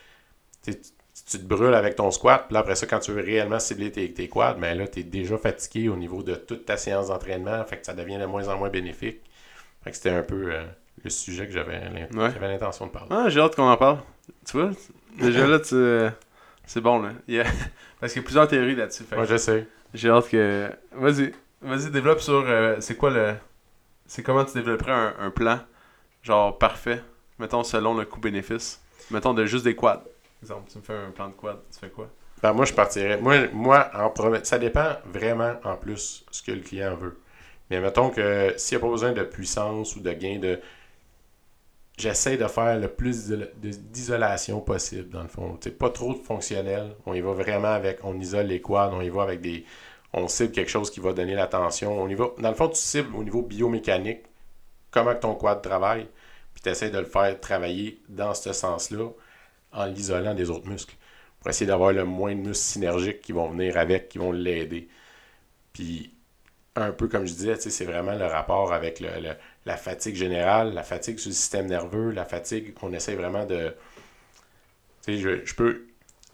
tu 0.63 0.75
te 1.39 1.43
brûles 1.43 1.73
avec 1.73 1.95
ton 1.95 2.11
squat, 2.11 2.45
puis 2.47 2.57
après 2.57 2.75
ça, 2.75 2.85
quand 2.87 2.99
tu 2.99 3.11
veux 3.11 3.21
réellement 3.21 3.59
cibler 3.59 3.91
tes, 3.91 4.29
quads, 4.29 4.57
mais 4.59 4.75
là, 4.75 4.87
tu 4.87 4.99
es 4.99 5.03
déjà 5.03 5.37
fatigué 5.37 5.89
au 5.89 5.95
niveau 5.95 6.23
de 6.23 6.35
toute 6.35 6.65
ta 6.65 6.77
séance 6.77 7.07
d'entraînement, 7.07 7.63
fait 7.65 7.79
que 7.79 7.85
ça 7.85 7.93
devient 7.93 8.17
de 8.17 8.25
moins 8.25 8.47
en 8.49 8.57
moins 8.57 8.69
bénéfique. 8.69 9.21
C'était 9.91 10.09
un 10.09 10.23
peu 10.23 10.53
euh, 10.53 10.65
le 11.03 11.09
sujet 11.09 11.45
que 11.47 11.53
j'avais 11.53 11.79
Ouais. 12.13 12.31
l'intention 12.41 12.87
de 12.87 12.91
parler. 12.91 13.09
Ah, 13.11 13.29
j'ai 13.29 13.39
hâte 13.39 13.55
qu'on 13.55 13.69
en 13.69 13.77
parle. 13.77 13.99
Tu 14.45 14.57
vois, 14.57 14.71
déjà 15.19 15.47
là, 15.47 15.59
tu... 15.59 15.75
c'est 16.65 16.81
bon 16.81 17.01
là. 17.01 17.09
Parce 17.99 18.13
qu'il 18.13 18.21
y 18.21 18.23
a 18.23 18.25
plusieurs 18.25 18.47
théories 18.47 18.75
là-dessus. 18.75 19.03
Ouais, 19.15 19.25
je 19.25 19.37
sais. 19.37 19.67
J'ai 19.93 20.09
hâte 20.09 20.29
que. 20.29 20.69
Vas-y. 20.93 21.33
Vas-y, 21.61 21.89
développe 21.91 22.19
sur. 22.19 22.43
euh, 22.47 22.75
c'est 22.79 22.95
quoi 22.95 23.09
le. 23.09 23.33
C'est 24.05 24.23
comment 24.23 24.45
tu 24.45 24.53
développerais 24.53 24.91
un, 24.91 25.15
un 25.19 25.31
plan, 25.31 25.59
genre 26.23 26.57
parfait, 26.57 27.01
mettons 27.39 27.63
selon 27.63 27.93
le 27.97 28.05
coût-bénéfice. 28.05 28.81
Mettons 29.11 29.33
de 29.33 29.45
juste 29.45 29.63
des 29.65 29.75
quads. 29.75 30.03
Exemple, 30.41 30.69
tu 30.71 30.77
me 30.77 30.83
fais 30.83 30.93
un 30.95 31.11
plan 31.11 31.27
de 31.29 31.33
quad, 31.33 31.57
tu 31.73 31.79
fais 31.79 31.89
quoi? 31.89 32.07
Ben, 32.43 32.53
moi, 32.53 32.65
je 32.65 32.73
partirais. 32.73 33.17
Moi, 33.17 33.47
moi 33.51 33.89
en 33.95 34.09
premier, 34.09 34.39
ça 34.43 34.59
dépend 34.59 34.97
vraiment 35.11 35.55
en 35.63 35.75
plus 35.75 36.23
ce 36.31 36.43
que 36.43 36.51
le 36.51 36.59
client 36.61 36.95
veut. 36.95 37.17
Mais 37.69 37.81
mettons 37.81 38.11
que 38.11 38.53
s'il 38.57 38.77
n'y 38.77 38.83
a 38.83 38.85
pas 38.85 38.91
besoin 38.91 39.11
de 39.11 39.23
puissance 39.23 39.95
ou 39.95 39.99
de 40.01 40.11
gain 40.13 40.37
de. 40.39 40.59
J'essaie 41.97 42.37
de 42.37 42.47
faire 42.47 42.79
le 42.79 42.89
plus 42.89 43.27
d'isolation 43.57 44.61
possible, 44.61 45.09
dans 45.09 45.23
le 45.23 45.27
fond. 45.27 45.57
Pas 45.79 45.89
trop 45.89 46.13
de 46.13 46.19
fonctionnel. 46.19 46.95
On 47.05 47.13
y 47.13 47.21
va 47.21 47.31
vraiment 47.31 47.69
avec. 47.69 48.03
On 48.03 48.19
isole 48.19 48.45
les 48.47 48.61
quads, 48.61 48.91
on 48.93 49.01
y 49.01 49.09
va 49.09 49.23
avec 49.23 49.41
des. 49.41 49.65
On 50.13 50.27
cible 50.27 50.51
quelque 50.51 50.69
chose 50.69 50.91
qui 50.91 50.99
va 50.99 51.13
donner 51.13 51.33
la 51.33 51.47
tension. 51.47 51.99
On 51.99 52.07
y 52.07 52.15
va. 52.15 52.29
Dans 52.37 52.49
le 52.49 52.55
fond, 52.55 52.69
tu 52.69 52.77
cibles 52.77 53.15
au 53.15 53.23
niveau 53.23 53.41
biomécanique 53.41 54.21
comment 54.91 55.15
ton 55.15 55.35
quad 55.35 55.61
travaille, 55.61 56.07
puis 56.53 56.63
tu 56.63 56.69
essaies 56.69 56.89
de 56.89 56.99
le 56.99 57.05
faire 57.05 57.39
travailler 57.39 58.01
dans 58.09 58.33
ce 58.33 58.53
sens-là 58.53 59.09
en 59.71 59.85
l'isolant 59.85 60.33
des 60.33 60.49
autres 60.49 60.67
muscles 60.67 60.95
pour 61.39 61.49
essayer 61.49 61.67
d'avoir 61.67 61.93
le 61.93 62.05
moins 62.05 62.35
de 62.35 62.41
muscles 62.41 62.65
synergiques 62.65 63.21
qui 63.21 63.31
vont 63.31 63.49
venir 63.49 63.77
avec, 63.77 64.09
qui 64.09 64.17
vont 64.17 64.31
l'aider. 64.31 64.87
Puis, 65.73 66.13
un 66.75 66.91
peu 66.91 67.07
comme 67.07 67.25
je 67.25 67.33
disais, 67.33 67.55
c'est 67.59 67.85
vraiment 67.85 68.13
le 68.15 68.25
rapport 68.25 68.73
avec 68.73 69.03
la 69.67 69.75
fatigue 69.75 70.15
générale, 70.15 70.74
la 70.74 70.83
fatigue 70.83 71.19
sur 71.19 71.29
le 71.29 71.36
système 71.36 71.67
nerveux, 71.67 72.12
la 72.12 72.24
fatigue 72.24 72.74
qu'on 72.74 72.93
essaie 72.93 73.15
vraiment 73.15 73.45
de. 73.45 73.75
Je, 75.07 75.45
je 75.45 75.55
peux, 75.55 75.88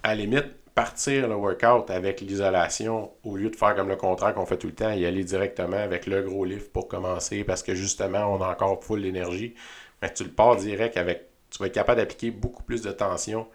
à 0.04 0.10
la 0.10 0.16
limite, 0.22 0.46
partir 0.75 1.28
le 1.28 1.36
workout 1.36 1.90
avec 1.90 2.22
l'isolation 2.22 3.12
au 3.24 3.36
lieu 3.36 3.50
de 3.50 3.56
faire 3.56 3.75
comme 3.75 3.90
le 3.90 3.96
contraire 3.96 4.34
qu'on 4.36 4.46
fait 4.46 4.58
tout 4.58 4.68
le 4.68 4.74
temps, 4.74 4.92
y 4.92 5.06
aller 5.06 5.24
directement 5.24 5.78
avec 5.78 6.06
le 6.06 6.22
gros 6.22 6.46
lift 6.46 6.72
pour 6.72 6.88
commencer 6.88 7.44
parce 7.44 7.63
que 7.63 7.74
justement, 7.74 8.34
on 8.34 8.42
a 8.42 8.50
encore 8.50 8.84
full 8.84 9.02
d'énergie. 9.02 9.56
Mais 10.02 10.13
tu 10.13 10.24
le 10.24 10.32
pars 10.32 10.56
direct 10.56 10.96
avec. 10.98 11.24
Tu 11.50 11.60
vas 11.60 11.68
être 11.68 11.74
capable 11.74 12.00
d'appliquer 12.00 12.32
beaucoup 12.32 12.63
plus 12.63 12.82
de 12.82 12.92
tension 12.92 13.48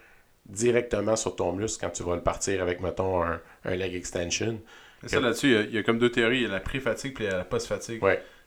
directement 0.46 1.14
sur 1.14 1.36
ton 1.36 1.52
muscle 1.52 1.84
quand 1.84 1.90
tu 1.90 2.02
vas 2.02 2.16
le 2.16 2.22
partir 2.22 2.62
avec, 2.62 2.80
mettons, 2.80 3.22
un, 3.22 3.40
leg 3.64 3.94
extension. 3.94 4.60
ça, 5.06 5.20
là-dessus, 5.20 5.66
il 5.68 5.74
y, 5.74 5.78
a 5.78 5.82
comme 5.82 5.98
deux 5.98 6.10
théories. 6.10 6.38
Il 6.38 6.42
y 6.44 6.46
a 6.46 6.48
la 6.48 6.60
pré-fatigue 6.60 7.20
et 7.20 7.26
la 7.26 7.44
post-fatigue 7.44 8.02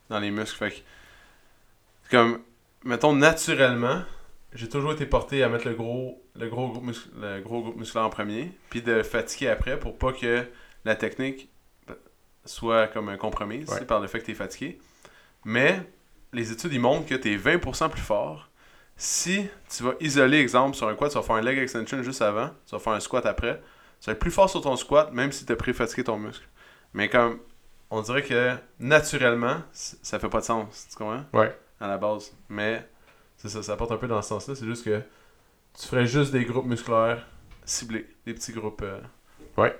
dans 0.10 0.20
les 0.20 0.32
muscles. 0.32 0.58
Fait 0.58 0.84
comme, 2.12 2.40
mettons, 2.84 3.14
naturellement, 3.14 4.04
j'ai 4.54 4.70
toujours 4.70 4.92
été 4.92 5.06
porté 5.06 5.44
à 5.44 5.50
mettre 5.50 5.68
le 5.68 5.74
gros, 5.74 6.22
le 6.36 6.50
gros, 6.50 6.70
groupe, 6.70 6.92
le 7.20 7.42
gros 7.42 7.62
groupe 7.62 7.78
musculaire 7.78 8.06
en 8.06 8.10
premier, 8.10 8.52
puis 8.70 8.82
de 8.82 9.02
fatiguer 9.02 9.48
après 9.48 9.80
pour 9.80 9.98
pas 9.98 10.12
que 10.12 10.46
la 10.86 10.96
technique 10.96 11.50
soit 12.46 12.88
comme 12.88 13.16
compromise 13.18 13.70
par 13.88 14.00
le 14.00 14.08
fait 14.08 14.20
que 14.20 14.26
tu 14.26 14.32
es 14.32 14.36
fatigué. 14.36 14.80
Mais 15.46 15.82
les 16.34 16.52
études 16.52 16.74
ils 16.74 16.80
montrent 16.80 17.08
que 17.08 17.16
tu 17.16 17.34
es 17.34 17.38
20% 17.38 17.90
plus 17.90 18.02
fort 18.02 18.50
si 18.98 19.48
tu 19.70 19.84
vas 19.84 19.94
isoler, 20.00 20.40
exemple, 20.40 20.76
sur 20.76 20.88
un 20.88 20.96
quad, 20.96 21.10
tu 21.10 21.18
vas 21.18 21.24
faire 21.24 21.36
un 21.36 21.42
leg 21.42 21.58
extension 21.58 22.04
juste 22.04 22.22
avant, 22.22 22.50
tu 22.68 22.76
vas 22.76 22.80
faire 22.80 22.94
un 22.94 23.00
squat 23.00 23.26
après, 23.26 23.62
tu 24.00 24.06
vas 24.06 24.14
être 24.14 24.20
plus 24.20 24.32
fort 24.32 24.50
sur 24.50 24.62
ton 24.62 24.76
squat, 24.76 25.12
même 25.12 25.32
si 25.32 25.46
tu 25.46 25.52
as 25.52 25.56
pré-fatigué 25.56 26.04
ton 26.04 26.18
muscle. 26.18 26.48
Mais 26.94 27.10
comme, 27.10 27.40
on 27.90 28.02
dirait 28.02 28.22
que 28.22 28.56
naturellement, 28.80 29.58
ça 29.72 30.20
fait 30.20 30.30
pas 30.30 30.42
de 30.42 30.46
sens, 30.46 30.88
tu 30.92 30.98
comprends? 30.98 31.24
Ouais. 31.34 31.56
À 31.82 31.88
la 31.88 31.98
base. 31.98 32.32
Mais, 32.48 32.88
c'est 33.38 33.50
ça, 33.50 33.62
ça 33.62 33.74
apporte 33.74 33.92
un 33.92 33.98
peu 33.98 34.08
dans 34.08 34.22
ce 34.22 34.30
sens-là, 34.30 34.56
c'est 34.56 34.66
juste 34.66 34.86
que 34.86 35.02
tu 35.78 35.88
ferais 35.88 36.06
juste 36.06 36.32
des 36.32 36.46
groupes 36.46 36.66
musculaires 36.66 37.28
ciblés, 37.66 38.08
des 38.26 38.34
petits 38.34 38.54
groupes. 38.54 38.82
Euh... 38.84 39.00
Ouais. 39.58 39.76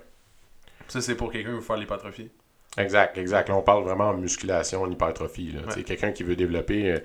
Ça, 0.88 1.00
c'est 1.00 1.14
pour 1.14 1.32
quelqu'un 1.32 1.50
qui 1.50 1.54
veut 1.56 1.60
faire 1.62 1.76
l'hypertrophie. 1.76 2.30
Exact, 2.76 3.16
exact. 3.18 3.48
Là, 3.48 3.56
on 3.56 3.62
parle 3.62 3.84
vraiment 3.84 4.08
en 4.08 4.16
musculation, 4.16 4.82
en 4.82 4.90
hypertrophie. 4.90 5.54
Ouais. 5.76 5.82
Quelqu'un 5.82 6.12
qui 6.12 6.22
veut 6.22 6.36
développer. 6.36 6.92
Euh, 6.92 6.98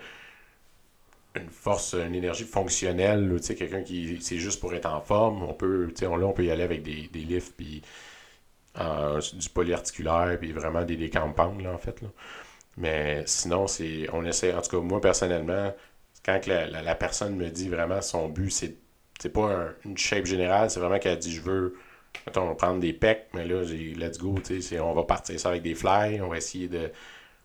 une 1.35 1.49
force, 1.49 1.93
une 1.93 2.15
énergie 2.15 2.45
fonctionnelle, 2.45 3.31
tu 3.37 3.43
sais, 3.43 3.55
quelqu'un 3.55 3.83
qui 3.83 4.19
c'est 4.21 4.37
juste 4.37 4.59
pour 4.59 4.73
être 4.73 4.87
en 4.87 5.01
forme, 5.01 5.43
on 5.43 5.53
peut, 5.53 5.87
tu 5.89 5.97
sais, 5.97 6.07
on, 6.07 6.15
là, 6.15 6.25
on 6.25 6.33
peut 6.33 6.45
y 6.45 6.51
aller 6.51 6.63
avec 6.63 6.83
des, 6.83 7.09
des 7.13 7.19
lifts, 7.19 7.53
puis 7.55 7.83
du 8.75 9.49
polyarticulaire, 9.49 10.37
puis 10.39 10.51
vraiment 10.51 10.83
des, 10.83 10.95
des 10.95 11.09
là, 11.09 11.27
en 11.73 11.77
fait. 11.77 12.01
Là. 12.01 12.09
Mais 12.77 13.23
sinon, 13.25 13.67
c'est 13.67 14.07
on 14.13 14.25
essaie, 14.25 14.53
en 14.53 14.61
tout 14.61 14.77
cas, 14.77 14.83
moi, 14.83 15.01
personnellement, 15.01 15.73
quand 16.25 16.45
la, 16.47 16.67
la, 16.67 16.95
personne 16.95 17.35
me 17.35 17.49
dit 17.49 17.69
vraiment 17.69 18.01
son 18.01 18.29
but, 18.29 18.51
c'est 18.51 18.75
c'est 19.19 19.29
pas 19.33 19.69
une 19.85 19.97
shape 19.97 20.25
générale, 20.25 20.69
c'est 20.69 20.79
vraiment 20.79 20.99
qu'elle 20.99 21.17
dit 21.17 21.33
je 21.33 21.41
veux 21.41 21.75
prendre 22.57 22.79
des 22.79 22.93
pecs, 22.93 23.27
mais 23.33 23.45
là, 23.45 23.63
j'ai 23.63 23.93
let's 23.95 24.17
go, 24.19 24.35
on 24.81 24.93
va 24.93 25.03
partir 25.03 25.39
ça 25.39 25.49
avec 25.49 25.63
des 25.63 25.75
fly, 25.75 26.21
on 26.21 26.29
va 26.29 26.37
essayer 26.37 26.67
de. 26.67 26.91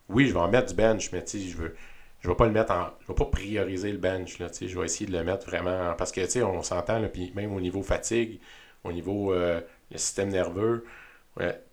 Oui, 0.09 0.27
je 0.29 0.35
vais 0.35 0.41
en 0.41 0.49
mettre 0.49 0.69
du 0.69 0.75
bench, 0.75 1.13
mais 1.13 1.25
tu 1.25 1.41
sais, 1.41 1.49
je 1.49 1.57
veux 1.57 1.75
je 2.23 2.29
vais 2.29 2.35
pas 2.37 2.47
le 2.47 2.53
mettre 2.53 2.73
en. 2.73 2.91
Je 3.01 3.09
vais 3.09 3.15
pas 3.15 3.25
prioriser 3.27 3.91
le 3.93 3.99
bench. 3.99 4.39
Là, 4.39 4.49
je 4.61 4.79
vais 4.79 4.85
essayer 4.85 5.07
de 5.07 5.13
le 5.17 5.25
mettre 5.25 5.47
vraiment. 5.47 5.95
Parce 5.97 6.13
que 6.13 6.43
on 6.43 6.63
s'entend, 6.63 7.03
puis 7.09 7.33
même 7.35 7.53
au 7.53 7.61
niveau 7.61 7.83
fatigue, 7.83 8.41
au 8.85 8.93
niveau 8.93 9.33
euh, 9.33 9.61
le 9.91 9.99
système 9.99 10.29
nerveux, 10.31 10.87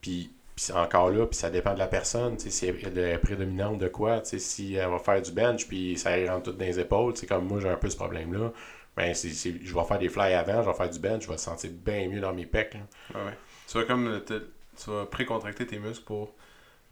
puis 0.01 0.31
encore 0.73 1.11
là, 1.11 1.25
puis 1.25 1.37
ça 1.37 1.49
dépend 1.49 1.73
de 1.73 1.79
la 1.79 1.87
personne, 1.87 2.37
si 2.37 2.65
elle 2.65 2.97
est 2.97 3.17
prédominante 3.17 3.77
de 3.77 3.87
quoi, 3.87 4.21
si 4.23 4.75
elle 4.75 4.89
va 4.89 4.99
faire 4.99 5.21
du 5.21 5.31
bench, 5.31 5.67
puis 5.67 5.97
ça 5.97 6.11
rentre 6.27 6.51
tout 6.51 6.57
dans 6.57 6.65
les 6.65 6.79
épaules, 6.79 7.13
comme 7.27 7.47
moi 7.47 7.59
j'ai 7.59 7.69
un 7.69 7.77
peu 7.77 7.89
ce 7.89 7.95
problème-là, 7.95 8.51
ben 8.95 9.13
je 9.13 9.73
vais 9.73 9.83
faire 9.83 9.99
des 9.99 10.09
fly 10.09 10.33
avant, 10.33 10.61
je 10.63 10.69
vais 10.69 10.75
faire 10.75 10.89
du 10.89 10.99
bench, 10.99 11.23
je 11.23 11.27
vais 11.27 11.33
me 11.33 11.37
sentir 11.37 11.69
bien 11.73 12.07
mieux 12.07 12.19
dans 12.19 12.33
mes 12.33 12.45
pecs. 12.45 12.77
Ouais, 13.13 13.21
ouais. 13.21 13.37
Tu 13.67 13.77
vas 13.77 13.83
comme 13.85 14.21
tu 14.25 14.89
vas 14.89 15.05
précontracter 15.05 15.65
tes 15.65 15.79
muscles 15.79 16.05
pour 16.05 16.33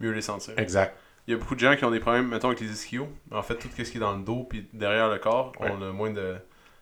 mieux 0.00 0.12
les 0.12 0.22
sentir. 0.22 0.54
Exact 0.58 0.96
il 1.28 1.32
y 1.32 1.34
a 1.34 1.36
beaucoup 1.36 1.54
de 1.54 1.60
gens 1.60 1.76
qui 1.76 1.84
ont 1.84 1.90
des 1.90 2.00
problèmes, 2.00 2.26
mettons, 2.26 2.48
avec 2.48 2.60
les 2.60 2.72
ischios. 2.72 3.06
En 3.30 3.42
fait, 3.42 3.56
tout 3.56 3.68
ce 3.68 3.82
qui 3.82 3.98
est 3.98 4.00
dans 4.00 4.16
le 4.16 4.24
dos 4.24 4.44
puis 4.44 4.66
derrière 4.72 5.10
le 5.10 5.18
corps, 5.18 5.52
on 5.60 5.82
a 5.82 5.92
moins 5.92 6.10
de 6.10 6.36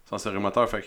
sensorimoteur. 0.04 0.70
Fait 0.70 0.82
que 0.82 0.86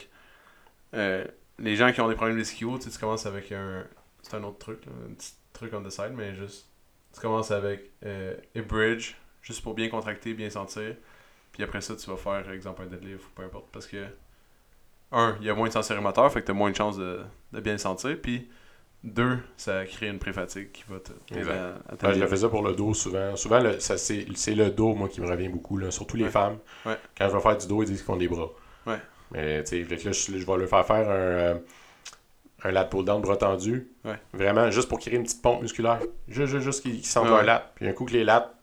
euh, 0.94 1.26
les 1.58 1.76
gens 1.76 1.92
qui 1.92 2.00
ont 2.00 2.08
des 2.08 2.16
problèmes 2.16 2.38
d'ischio, 2.38 2.80
tu, 2.80 2.90
tu 2.90 2.98
commences 2.98 3.26
avec 3.26 3.52
un. 3.52 3.86
C'est 4.22 4.36
un 4.36 4.44
autre 4.44 4.60
truc, 4.60 4.80
un 4.88 5.14
petit 5.14 5.34
truc 5.60 5.74
on 5.74 5.84
the 5.84 5.92
side, 5.92 6.14
mais 6.16 6.36
juste. 6.36 6.68
Tu 7.14 7.22
commences 7.22 7.52
avec 7.52 7.92
euh, 8.06 8.36
a 8.56 8.62
bridge, 8.62 9.16
juste 9.42 9.62
pour 9.64 9.74
bien 9.74 9.90
contracter, 9.90 10.34
bien 10.34 10.50
sentir. 10.50 10.96
Puis 11.52 11.64
après 11.64 11.82
ça, 11.82 11.96
tu 11.96 12.10
vas 12.10 12.18
faire, 12.18 12.50
exemple, 12.52 12.84
un 12.84 12.86
deadlift 12.86 13.26
ou 13.26 13.30
peu 13.36 13.44
importe. 13.44 13.66
Parce 13.72 13.88
que, 13.88 14.06
un, 15.12 15.36
il 15.42 15.48
y 15.48 15.50
a 15.50 15.56
moins 15.56 15.68
de 15.68 15.74
sensorimoteur, 15.74 16.32
fait 16.32 16.42
que 16.42 16.46
tu 16.46 16.52
as 16.52 16.56
moins 16.56 16.70
de 16.70 16.76
chances 16.76 16.98
de, 16.98 17.22
de 17.52 17.60
bien 17.60 17.74
le 17.74 17.80
sentir. 17.80 18.16
Puis 18.22 18.48
deux, 19.04 19.40
ça 19.58 19.86
crée 19.86 20.08
une 20.08 20.20
pré-fatigue 20.20 20.72
qui 20.72 20.84
va 20.88 21.00
te. 21.00 21.12
Ben, 21.34 22.14
je 22.14 22.20
le 22.20 22.28
faisais 22.28 22.48
pour 22.48 22.62
le 22.62 22.74
dos 22.74 22.94
souvent. 22.94 23.36
Souvent, 23.36 23.60
c'est 23.80 24.56
le 24.56 24.70
dos, 24.70 24.94
moi, 24.94 25.10
qui 25.10 25.20
me 25.22 25.28
revient 25.28 25.50
beaucoup. 25.50 25.78
Là. 25.78 25.90
Surtout 25.90 26.18
les 26.18 26.30
femmes. 26.30 26.60
Quand 26.86 27.28
je 27.28 27.36
vais 27.36 27.42
faire 27.42 27.58
du 27.58 27.68
dos, 27.68 27.82
ils 27.82 27.88
disent 27.88 27.98
qu'ils 27.98 28.06
font 28.06 28.18
des 28.18 28.28
bras. 28.28 28.50
Ouais. 28.86 29.00
Mais 29.32 29.64
tu 29.64 29.86
sais, 29.86 29.96
là, 30.04 30.12
je, 30.12 30.32
vais 30.46 30.58
leur 30.58 30.70
faire 30.70 30.86
faire 30.86 31.10
un, 31.10 31.14
euh, 31.14 31.56
un 32.64 32.72
lat 32.72 32.86
pull 32.86 33.06
down 33.06 33.22
bras 33.22 33.38
tendu. 33.38 33.88
Vraiment, 34.34 34.70
juste 34.72 34.90
pour 34.90 35.00
créer 35.00 35.16
une 35.16 35.24
petite 35.24 35.42
pompe 35.42 35.62
musculaire. 35.62 36.00
Juste, 36.28 36.60
juste, 36.60 36.82
qu'ils 36.82 37.06
sentent 37.06 37.28
un 37.28 37.44
lat. 37.44 37.72
Puis 37.76 37.88
un 37.88 37.94
coup 37.94 38.06
que 38.06 38.14
les 38.14 38.24
lats, 38.24 38.54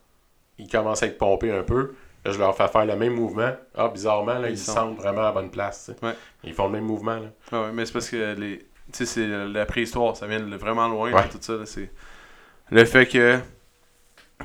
ils 0.58 0.68
commencent 0.68 1.02
à 1.02 1.06
être 1.06 1.18
pompés 1.18 1.52
un 1.52 1.62
peu. 1.62 1.94
Là, 2.24 2.32
je 2.32 2.38
leur 2.38 2.56
fais 2.56 2.66
faire 2.68 2.86
le 2.86 2.96
même 2.96 3.14
mouvement. 3.14 3.52
Ah, 3.76 3.88
bizarrement, 3.88 4.38
là, 4.38 4.50
ils, 4.50 4.58
sentent 4.58 4.96
vraiment 4.96 5.20
à 5.20 5.26
la 5.26 5.32
bonne 5.32 5.50
place. 5.50 5.92
Ils 6.42 6.54
font 6.54 6.66
le 6.66 6.72
même 6.72 6.84
mouvement. 6.84 7.16
Là. 7.16 7.60
ouais, 7.60 7.72
mais 7.72 7.86
c'est 7.86 7.92
parce 7.92 8.10
que 8.10 8.34
les 8.34 8.66
tu 8.92 9.04
sais, 9.04 9.06
c'est 9.06 9.26
la 9.26 9.66
préhistoire, 9.66 10.16
ça 10.16 10.26
vient 10.26 10.40
de 10.40 10.56
vraiment 10.56 10.86
loin, 10.88 11.10
tout 11.24 11.38
ça. 11.40 11.66
C'est 11.66 11.90
le 12.70 12.84
fait 12.84 13.06
que 13.06 13.38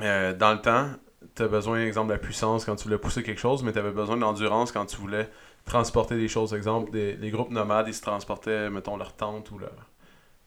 euh, 0.00 0.32
dans 0.32 0.52
le 0.52 0.60
temps, 0.60 0.88
tu 1.36 1.42
as 1.42 1.48
besoin, 1.48 1.84
exemple, 1.84 2.08
de 2.08 2.14
la 2.14 2.18
puissance 2.18 2.64
quand 2.64 2.74
tu 2.74 2.84
voulais 2.84 2.98
pousser 2.98 3.22
quelque 3.22 3.40
chose, 3.40 3.62
mais 3.62 3.72
tu 3.72 3.78
avais 3.78 3.92
besoin 3.92 4.16
d'endurance 4.16 4.72
quand 4.72 4.84
tu 4.86 4.96
voulais 4.96 5.28
transporter 5.64 6.16
des 6.16 6.28
choses. 6.28 6.54
Exemple, 6.54 6.90
des, 6.90 7.16
les 7.16 7.30
groupes 7.30 7.50
nomades, 7.50 7.88
ils 7.88 7.94
se 7.94 8.02
transportaient, 8.02 8.70
mettons, 8.70 8.96
leur 8.96 9.14
tente 9.14 9.50
ou 9.50 9.58
leur. 9.58 9.90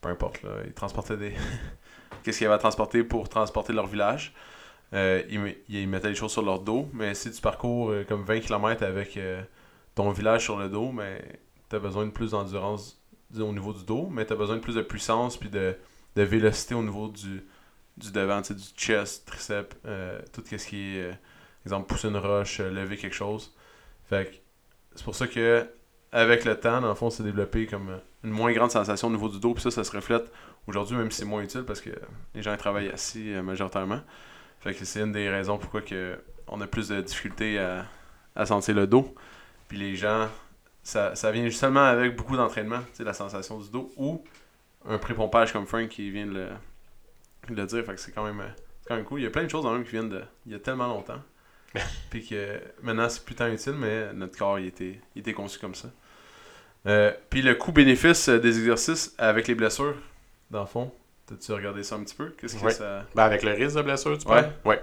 Peu 0.02 0.10
importe, 0.10 0.44
là, 0.44 0.50
ils 0.66 0.74
transportaient 0.74 1.18
des. 1.18 1.34
Qu'est-ce 2.24 2.38
qu'ils 2.38 2.48
avaient 2.48 2.56
à 2.56 2.60
transporter 2.60 3.04
pour 3.04 3.30
transporter 3.30 3.74
leur 3.74 3.88
village 3.88 4.34
euh, 4.94 5.24
ils, 5.68 5.88
mettaient 5.88 6.10
les 6.10 6.16
choses 6.16 6.32
sur 6.32 6.44
leur 6.44 6.60
dos, 6.60 6.88
mais 6.94 7.16
si 7.16 7.32
tu 7.32 7.42
parcours 7.42 7.90
euh, 7.90 8.06
comme 8.08 8.24
20 8.24 8.40
km 8.42 8.84
avec 8.84 9.20
ton 9.96 10.12
village 10.12 10.44
sur 10.44 10.58
le 10.58 10.70
dos, 10.70 10.92
mais 10.92 11.24
tu 11.70 11.76
as 11.76 11.80
besoin 11.80 12.06
de 12.06 12.12
plus 12.12 12.32
d'endurance 12.32 13.02
au 13.40 13.52
niveau 13.52 13.74
du 13.74 13.84
dos, 13.84 14.08
mais 14.12 14.26
tu 14.26 14.34
as 14.34 14.36
besoin 14.36 14.56
de 14.56 14.62
plus 14.62 14.76
de 14.76 14.82
puissance 14.82 15.38
puis 15.38 15.50
de, 15.50 15.76
de 16.16 16.22
vélocité 16.22 16.76
au 16.76 16.84
niveau 16.84 17.08
du, 17.10 17.44
du 17.98 18.12
devant, 18.12 18.42
du 18.42 18.54
chest, 18.76 19.26
triceps, 19.26 19.76
euh, 19.86 20.20
tout 20.34 20.44
ce 20.46 20.56
qui 20.56 20.98
est, 20.98 21.02
euh, 21.02 21.14
exemple, 21.66 21.88
pousser 21.88 22.08
une 22.08 22.18
roche, 22.18 22.60
euh, 22.60 22.70
lever 22.70 22.98
quelque 22.98 23.16
chose. 23.16 23.54
Fait 24.10 24.44
c'est 24.96 25.04
pour 25.04 25.16
ça 25.16 25.28
que 25.28 25.66
avec 26.12 26.46
le 26.46 26.60
temps, 26.60 26.82
dans 26.82 26.90
le 26.90 26.96
fond, 26.96 27.10
c'est 27.10 27.24
développé 27.24 27.68
comme 27.68 28.00
une 28.24 28.32
moins 28.32 28.54
grande 28.54 28.72
sensation 28.72 29.10
au 29.10 29.12
niveau 29.12 29.30
du 29.30 29.40
dos, 29.40 29.54
puis 29.54 29.62
ça, 29.62 29.72
ça 29.72 29.84
se 29.84 29.92
reflète 29.92 30.32
aujourd'hui, 30.68 30.96
même 30.96 31.12
si 31.12 31.20
c'est 31.20 31.26
moins 31.26 31.42
utile 31.42 31.64
parce 31.64 31.82
que 31.82 31.90
les 32.34 32.42
gens 32.42 32.56
travaillent 32.58 32.90
assis 32.90 33.34
majoritairement. 33.44 34.00
Fait 34.60 34.74
que 34.74 34.86
c'est 34.86 35.02
une 35.02 35.12
des 35.12 35.30
raisons 35.30 35.58
pourquoi 35.58 35.82
que 35.82 36.18
on 36.48 36.62
a 36.62 36.68
plus 36.68 36.88
de 36.88 37.02
difficultés 37.02 37.60
à, 37.60 37.86
à 38.36 38.46
sentir 38.46 38.76
le 38.76 38.88
dos. 38.88 39.14
Puis 39.68 39.78
les 39.78 39.96
gens 39.96 40.30
ça, 40.86 41.16
ça 41.16 41.32
vient 41.32 41.50
seulement 41.50 41.84
avec 41.84 42.16
beaucoup 42.16 42.38
d'entraînement, 42.38 42.80
la 43.00 43.14
sensation 43.14 43.60
du 43.60 43.70
dos, 43.70 43.92
ou 43.98 44.24
un 44.88 45.00
pré-pompage 45.00 45.52
comme 45.52 45.66
Frank 45.66 45.90
qui 45.90 46.12
vient 46.12 46.28
de 46.28 46.48
le, 47.50 47.66
dire. 47.66 47.84
Fait 47.84 47.96
que 47.96 48.00
c'est 48.00 48.12
quand 48.12 48.24
même 48.24 48.42
quand 48.88 48.96
même 48.96 49.04
cool. 49.04 49.20
Il 49.20 49.24
y 49.24 49.28
a 49.28 49.32
plein 49.32 49.44
de 49.44 49.50
choses 49.50 49.64
dans 49.64 49.74
même 49.74 49.84
qui 49.84 49.92
viennent 49.92 50.10
de 50.10 50.22
il 50.46 50.52
y 50.52 50.56
a 50.56 50.60
tellement 50.60 50.88
longtemps. 50.88 51.20
puis 52.10 52.26
que 52.26 52.60
maintenant 52.82 53.10
c'est 53.10 53.24
plus 53.24 53.36
tant 53.36 53.48
utile, 53.48 53.74
mais 53.74 54.14
notre 54.14 54.38
corps 54.38 54.60
il 54.60 54.68
était, 54.68 55.00
il 55.16 55.20
était 55.22 55.34
conçu 55.34 55.60
comme 55.60 55.76
ça. 55.76 55.90
Euh, 56.88 57.12
puis 57.30 57.42
le 57.42 57.56
coût-bénéfice 57.56 58.30
euh, 58.30 58.40
des 58.40 58.60
exercices 58.60 59.16
avec 59.18 59.48
les 59.48 59.56
blessures, 59.56 59.96
dans 60.52 60.62
le 60.62 60.68
fond, 60.68 60.92
t'as-tu 61.26 61.52
regardé 61.52 61.82
ça 61.84 61.96
un 61.96 62.04
petit 62.04 62.16
peu? 62.16 62.30
Qu'est-ce 62.40 62.58
que 62.58 62.66
Ouais. 62.66 62.72
ça... 62.72 63.06
Ben, 63.16 63.24
avec 63.24 63.42
le 63.44 63.52
risque 63.54 63.76
de 63.78 63.82
blessure, 63.82 64.18
tu 64.18 64.26
parles? 64.26 64.52
Ouais. 64.64 64.82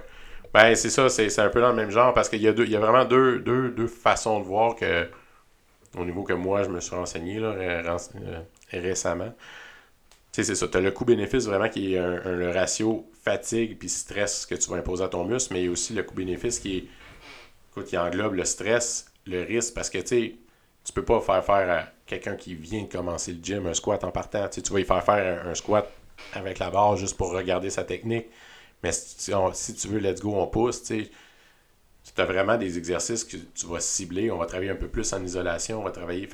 Ben, 0.53 0.75
c'est 0.75 0.89
ça, 0.89 1.07
c'est 1.09 1.29
c'est 1.29 1.41
un 1.41 1.49
peu 1.49 1.61
dans 1.61 1.69
le 1.69 1.75
même 1.75 1.89
genre 1.91 2.13
parce 2.13 2.29
qu'il 2.29 2.41
y, 2.41 2.47
a 2.47 2.53
deux- 2.53 2.65
il 2.65 2.71
y 2.71 2.75
a 2.75 2.79
vraiment 2.79 3.05
deux, 3.05 3.39
deux, 3.39 3.69
deux 3.71 3.87
façons 3.87 4.39
de 4.39 4.45
voir 4.45 4.75
que, 4.75 5.07
au 5.97 6.05
niveau 6.05 6.23
que 6.23 6.33
moi, 6.33 6.63
je 6.63 6.69
me 6.69 6.79
suis 6.79 6.95
renseigné 6.95 7.39
là, 7.39 7.51
ré- 7.53 7.83
euh, 7.87 8.41
récemment. 8.73 9.33
Sais, 10.33 10.43
c'est 10.43 10.55
ça. 10.55 10.67
Tu 10.67 10.77
as 10.77 10.81
le 10.81 10.91
coût-bénéfice 10.91 11.45
vraiment 11.45 11.69
qui 11.69 11.93
est 11.93 11.99
un, 11.99 12.17
le 12.31 12.49
ratio 12.49 13.07
fatigue 13.23 13.77
puis 13.77 13.87
stress 13.87 14.47
que 14.47 14.55
tu 14.55 14.67
vas 14.69 14.77
imposer 14.77 15.03
à 15.03 15.07
ton 15.07 15.25
muscle, 15.25 15.53
mais 15.53 15.61
il 15.61 15.65
y 15.65 15.67
a 15.67 15.71
aussi 15.71 15.93
le 15.93 16.01
coût-bénéfice 16.01 16.59
qui 16.59 16.77
est, 16.77 16.85
écoute, 17.71 17.85
qui 17.85 17.97
englobe 17.97 18.33
le 18.33 18.43
stress, 18.43 19.05
le 19.27 19.43
risque, 19.43 19.75
parce 19.75 19.91
que 19.91 19.99
tu 19.99 20.07
sais, 20.07 20.35
tu 20.83 20.91
peux 20.91 21.05
pas 21.05 21.21
faire 21.21 21.45
faire 21.45 21.69
à 21.69 21.87
quelqu'un 22.07 22.35
qui 22.35 22.55
vient 22.55 22.85
commencer 22.85 23.33
le 23.33 23.43
gym 23.43 23.67
un 23.67 23.75
squat 23.75 24.03
en 24.03 24.11
partant. 24.11 24.49
Tu 24.49 24.63
tu 24.63 24.73
vas 24.73 24.79
y 24.79 24.85
faire 24.85 25.03
faire 25.03 25.47
un, 25.47 25.53
squat 25.53 25.87
avec 26.33 26.57
la 26.57 26.71
barre 26.71 26.97
juste 26.97 27.15
pour 27.15 27.31
regarder 27.31 27.69
sa 27.69 27.83
technique. 27.83 28.25
Mais 28.81 28.91
si, 28.91 29.75
tu 29.75 29.87
veux, 29.87 29.99
let's 29.99 30.19
go, 30.19 30.33
on 30.35 30.47
pousse, 30.47 30.81
tu 30.83 31.09
as 32.17 32.25
vraiment 32.25 32.57
des 32.57 32.77
exercices 32.79 33.23
que 33.23 33.37
tu 33.37 33.67
vas 33.67 33.79
cibler. 33.79 34.31
On 34.31 34.37
va 34.37 34.47
travailler 34.47 34.71
un 34.71 34.75
peu 34.75 34.87
plus 34.87 35.13
en 35.13 35.23
isolation. 35.23 35.79
On 35.79 35.83
va 35.83 35.91
travailler. 35.91 36.27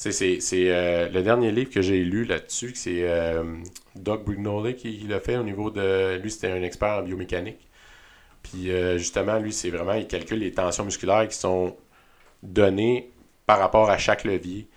C'est, 0.00 0.40
euh, 0.54 1.10
le 1.10 1.22
dernier 1.22 1.52
livre 1.52 1.70
que 1.70 1.82
j'ai 1.82 2.02
lu 2.02 2.24
là-dessus, 2.24 2.72
c'est 2.74 3.02
euh, 3.02 3.44
Doug 3.96 4.24
Brignoli 4.24 4.74
qui, 4.74 4.98
l'a 5.00 5.20
fait 5.20 5.36
au 5.36 5.42
niveau 5.42 5.70
de. 5.70 6.16
Lui, 6.16 6.30
c'était 6.30 6.50
un 6.50 6.62
expert 6.62 6.98
en 6.98 7.02
biomécanique. 7.02 7.68
Puis 8.42 8.70
euh, 8.70 8.96
justement, 8.96 9.38
lui, 9.38 9.52
c'est 9.52 9.68
vraiment, 9.70 9.92
il 9.94 10.06
calcule 10.06 10.38
les 10.38 10.52
tensions 10.52 10.84
musculaires 10.86 11.28
qui 11.28 11.36
sont 11.36 11.76
données 12.42 13.10
par 13.46 13.58
rapport 13.58 13.90
à 13.90 13.98
chaque 13.98 14.24
levier. 14.24 14.68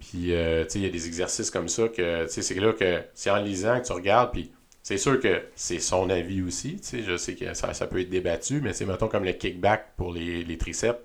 Puis, 0.00 0.28
tu 0.28 0.30
sais, 0.30 0.68
il 0.76 0.82
y 0.82 0.86
a 0.86 0.90
des 0.90 1.06
exercices 1.06 1.50
comme 1.50 1.68
ça 1.68 1.88
que, 1.88 2.24
tu 2.26 2.32
sais, 2.32 2.42
c'est 2.42 2.54
là 2.54 2.72
que 2.72 3.02
c'est 3.14 3.30
en 3.30 3.38
lisant 3.38 3.80
que 3.80 3.86
tu 3.86 3.92
regardes, 3.92 4.32
puis 4.32 4.52
c'est 4.82 4.98
sûr 4.98 5.20
que 5.20 5.42
c'est 5.56 5.80
son 5.80 6.08
avis 6.10 6.42
aussi, 6.42 6.76
tu 6.76 6.84
sais, 6.84 7.02
je 7.02 7.16
sais 7.16 7.34
que 7.34 7.54
ça, 7.54 7.74
ça 7.74 7.86
peut 7.88 8.00
être 8.00 8.10
débattu, 8.10 8.60
mais 8.60 8.72
c'est, 8.72 8.86
mettons, 8.86 9.08
comme 9.08 9.24
le 9.24 9.32
kickback 9.32 9.96
pour 9.96 10.12
les, 10.12 10.44
les 10.44 10.58
triceps, 10.58 11.00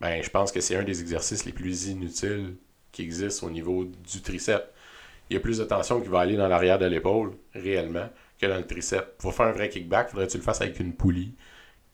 ben, 0.00 0.22
je 0.22 0.30
pense 0.30 0.52
que 0.52 0.60
c'est 0.60 0.76
un 0.76 0.84
des 0.84 1.00
exercices 1.00 1.44
les 1.46 1.52
plus 1.52 1.88
inutiles 1.88 2.54
qui 2.98 3.04
existent 3.04 3.46
au 3.46 3.50
niveau 3.50 3.84
du 3.84 4.20
triceps. 4.22 4.66
Il 5.30 5.34
y 5.34 5.36
a 5.36 5.40
plus 5.40 5.58
de 5.58 5.64
tension 5.64 6.00
qui 6.00 6.08
va 6.08 6.20
aller 6.20 6.36
dans 6.36 6.48
l'arrière 6.48 6.78
de 6.80 6.86
l'épaule, 6.86 7.32
réellement, 7.54 8.08
que 8.40 8.46
dans 8.46 8.56
le 8.56 8.66
triceps. 8.66 9.06
Pour 9.18 9.32
faire 9.34 9.46
un 9.46 9.52
vrai 9.52 9.68
kickback, 9.68 10.10
faudrait 10.10 10.26
que 10.26 10.32
tu 10.32 10.38
le 10.38 10.42
fasses 10.42 10.60
avec 10.62 10.80
une 10.80 10.94
poulie, 10.94 11.34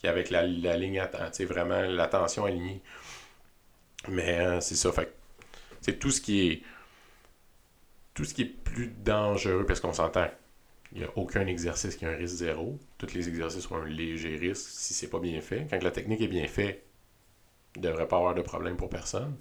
avec 0.03 0.31
la, 0.31 0.47
la 0.47 0.77
ligne, 0.79 1.03
vraiment 1.41 1.83
la 1.83 2.07
tension 2.09 2.47
alignée. 2.47 2.81
Mais 4.09 4.39
euh, 4.39 4.61
c'est 4.61 4.77
ça, 4.77 4.93
fait 4.93 5.15
c'est 5.83 5.99
tout 5.99 6.11
ce 6.11 6.21
qui 6.21 6.49
est 6.49 6.63
tout 8.15 8.25
ce 8.25 8.33
qui 8.33 8.43
est 8.43 8.45
plus 8.47 8.89
dangereux, 9.05 9.67
parce 9.67 9.81
qu'on 9.81 9.93
s'entend, 9.93 10.29
il 10.93 11.01
n'y 11.01 11.05
a 11.05 11.11
aucun 11.17 11.47
exercice 11.47 11.97
qui 11.97 12.07
a 12.07 12.11
un 12.11 12.17
risque 12.17 12.37
zéro. 12.37 12.79
Tous 12.97 13.13
les 13.13 13.29
exercices 13.29 13.71
ont 13.71 13.77
un 13.77 13.87
léger 13.87 14.37
risque 14.37 14.69
si 14.71 14.95
c'est 14.95 15.09
pas 15.09 15.19
bien 15.19 15.41
fait. 15.41 15.67
Quand 15.69 15.83
la 15.83 15.91
technique 15.91 16.21
est 16.21 16.29
bien 16.29 16.47
faite, 16.47 16.83
il 17.77 17.83
ne 17.83 17.89
devrait 17.89 18.07
pas 18.09 18.17
avoir 18.19 18.35
de 18.35 18.43
problème 18.43 18.77
pour 18.77 18.89
personne. 18.89 19.37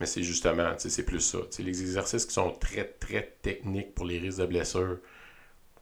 Mais 0.00 0.06
c'est 0.06 0.22
justement, 0.22 0.74
tu 0.76 0.90
c'est 0.90 1.04
plus 1.04 1.20
ça. 1.20 1.38
Tu 1.50 1.62
les 1.62 1.80
exercices 1.80 2.26
qui 2.26 2.34
sont 2.34 2.50
très, 2.52 2.84
très 2.84 3.34
techniques 3.42 3.94
pour 3.94 4.04
les 4.04 4.18
risques 4.18 4.40
de 4.40 4.46
blessure, 4.46 4.98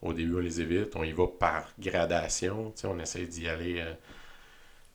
au 0.03 0.13
début, 0.13 0.37
on 0.37 0.41
les 0.41 0.61
évite. 0.61 0.95
On 0.97 1.03
y 1.03 1.13
va 1.13 1.27
par 1.27 1.69
gradation. 1.79 2.73
Tu 2.79 2.87
on 2.87 2.99
essaie 2.99 3.27
d'y 3.27 3.49
aller 3.49 3.81
euh, 3.81 3.93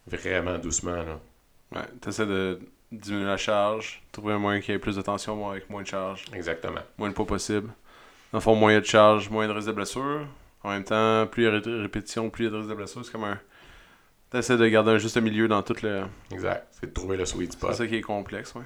vraiment 0.08 0.58
doucement. 0.58 0.96
Là. 1.04 1.20
Ouais, 1.74 1.88
t'essaies 2.02 2.26
de 2.26 2.60
diminuer 2.92 3.26
la 3.26 3.38
charge, 3.38 4.02
trouver 4.12 4.34
un 4.34 4.40
moyen 4.40 4.62
qu'il 4.62 4.74
y 4.74 4.76
ait 4.76 4.80
plus 4.80 4.96
de 4.96 5.02
tension 5.02 5.50
avec 5.50 5.70
moins 5.70 5.84
de 5.84 5.88
charge, 5.88 6.26
Exactement. 6.34 6.82
moins 6.98 7.10
de 7.10 7.14
poids 7.14 7.28
possible. 7.28 7.68
Dans 8.32 8.38
le 8.38 8.42
fond, 8.42 8.56
moins 8.56 8.80
de 8.80 8.86
charge, 8.86 9.30
moins 9.30 9.48
de 9.48 9.52
risque 9.54 9.68
de 9.68 9.74
blessure. 9.74 10.26
En 10.64 10.70
même 10.72 10.84
temps, 10.84 11.28
plus 11.28 11.44
il 11.44 11.54
y 11.54 11.56
a 11.56 11.60
de 11.60 11.82
répétitions, 11.82 12.30
plus 12.30 12.46
il 12.46 12.48
y 12.48 12.50
a 12.50 12.52
de 12.52 12.58
risque 12.58 12.70
de 12.70 12.76
blessure. 12.76 13.06
C'est 13.06 13.12
comme 13.12 13.24
un... 13.26 13.40
T'essaies 14.32 14.58
de 14.58 14.68
garder 14.68 14.92
un 14.92 14.98
juste 14.98 15.18
milieu 15.18 15.48
dans 15.48 15.62
tout 15.64 15.76
le... 15.84 16.04
Exact. 16.32 16.68
C'est 16.72 16.88
de 16.88 16.94
trouver 16.94 17.18
le 17.18 17.26
sweet 17.26 17.52
C'est 17.52 17.58
spot. 17.58 17.74
ça 17.74 17.88
qui 17.88 17.96
est 17.96 18.02
complexe, 18.02 18.54
ouais. 18.56 18.64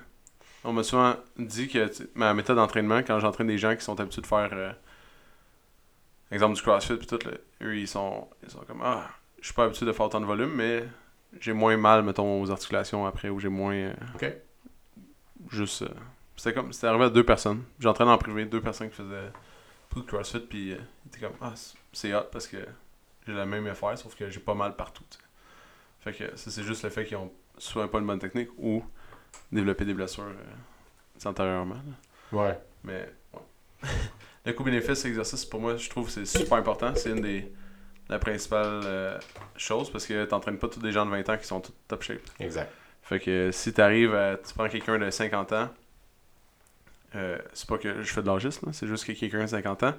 On 0.64 0.72
m'a 0.74 0.84
souvent 0.84 1.16
dit 1.38 1.68
que 1.68 1.90
ma 2.16 2.34
méthode 2.34 2.56
d'entraînement, 2.58 3.00
quand 3.00 3.20
j'entraîne 3.20 3.48
des 3.48 3.58
gens 3.58 3.76
qui 3.76 3.84
sont 3.84 4.00
habitués 4.00 4.22
de 4.22 4.28
faire, 4.28 4.50
euh, 4.54 4.72
exemple 6.32 6.56
du 6.56 6.62
CrossFit, 6.62 6.96
puis 6.96 7.08
tout, 7.08 7.20
là, 7.26 7.32
eux, 7.62 7.78
ils 7.78 7.88
sont, 7.88 8.28
ils 8.44 8.50
sont 8.50 8.60
comme, 8.60 8.82
ah, 8.84 9.10
je 9.40 9.46
suis 9.46 9.54
pas 9.54 9.66
habitué 9.66 9.86
de 9.86 9.92
faire 9.92 10.06
autant 10.06 10.22
de 10.22 10.26
volume, 10.26 10.54
mais 10.56 10.86
j'ai 11.40 11.54
moins 11.54 11.76
mal, 11.78 12.04
mettons, 12.04 12.42
aux 12.42 12.50
articulations 12.52 13.06
après, 13.06 13.30
ou 13.30 13.40
j'ai 13.40 13.50
moins, 13.50 13.74
euh, 13.76 13.94
OK. 14.16 14.34
juste, 15.50 15.82
euh, 15.84 15.90
c'était 16.38 16.54
comme, 16.54 16.72
c'était 16.72 16.88
arrivé 16.88 17.06
à 17.06 17.10
deux 17.10 17.26
personnes. 17.26 17.64
J'entraînais 17.80 18.12
en 18.12 18.18
privé, 18.18 18.46
deux 18.46 18.62
personnes 18.62 18.90
qui 18.90 18.96
faisaient 18.96 19.32
tout 19.90 20.02
de 20.02 20.06
CrossFit, 20.08 20.40
puis 20.40 20.72
euh, 20.72 20.78
ils 21.06 21.08
étaient 21.10 21.20
comme, 21.26 21.36
ah, 21.42 21.54
c'est- 21.92 22.14
hot 22.14 22.28
parce 22.32 22.48
que 22.48 22.58
j'ai 23.28 23.34
la 23.34 23.46
même 23.46 23.68
affaire, 23.68 23.98
sauf 23.98 24.16
que 24.16 24.30
j'ai 24.30 24.40
pas 24.40 24.54
mal 24.56 24.76
partout. 24.76 25.04
Fait 26.00 26.14
que 26.14 26.24
c'est 26.36 26.64
juste 26.64 26.84
le 26.84 26.90
fait 26.90 27.06
qu'ils 27.06 27.18
ont 27.18 27.32
soit 27.58 27.90
pas 27.90 28.00
une 28.00 28.08
bonne 28.08 28.20
technique 28.20 28.50
ou 28.58 28.84
développé 29.52 29.86
des 29.86 29.94
blessures 29.94 30.24
euh, 30.24 31.30
antérieurement. 31.30 31.76
là. 31.76 32.38
Ouais. 32.38 32.60
Mais 32.84 33.10
ouais. 33.34 33.90
le 34.46 34.54
coût-bénéfice 34.54 35.06
exercice, 35.06 35.46
pour 35.46 35.62
moi, 35.62 35.78
je 35.78 35.90
trouve 35.90 36.06
que 36.08 36.12
c'est 36.12 36.26
super 36.26 36.58
important. 36.58 36.94
C'est 36.96 37.12
une 37.12 37.22
des 37.22 37.52
la 38.10 38.20
principale 38.20 38.82
euh, 38.84 39.18
chose 39.56 39.90
parce 39.90 40.06
que 40.06 40.26
t'entraînes 40.26 40.58
pas 40.58 40.68
tous 40.68 40.80
des 40.80 40.92
gens 40.92 41.06
de 41.06 41.12
20 41.12 41.30
ans 41.30 41.38
qui 41.38 41.48
sont 41.48 41.62
tous 41.62 41.74
top 41.88 42.04
shape. 42.04 42.22
Exact. 42.40 42.72
Fait 43.02 43.20
que 43.20 43.50
si 43.52 43.74
t'arrives 43.74 44.14
à. 44.14 44.38
Tu 44.38 44.54
prends 44.54 44.70
quelqu'un 44.70 44.98
de 44.98 45.10
50 45.10 45.54
ans, 45.54 45.70
euh, 47.16 47.38
c'est 47.54 47.68
pas 47.68 47.78
que 47.78 48.02
je 48.02 48.14
fais 48.14 48.22
de 48.22 48.28
l'âgisme, 48.28 48.72
c'est 48.74 48.88
juste 48.88 49.06
que 49.06 49.12
quelqu'un 49.14 49.42
de 49.42 49.48
50 49.48 49.84
ans, 49.84 49.94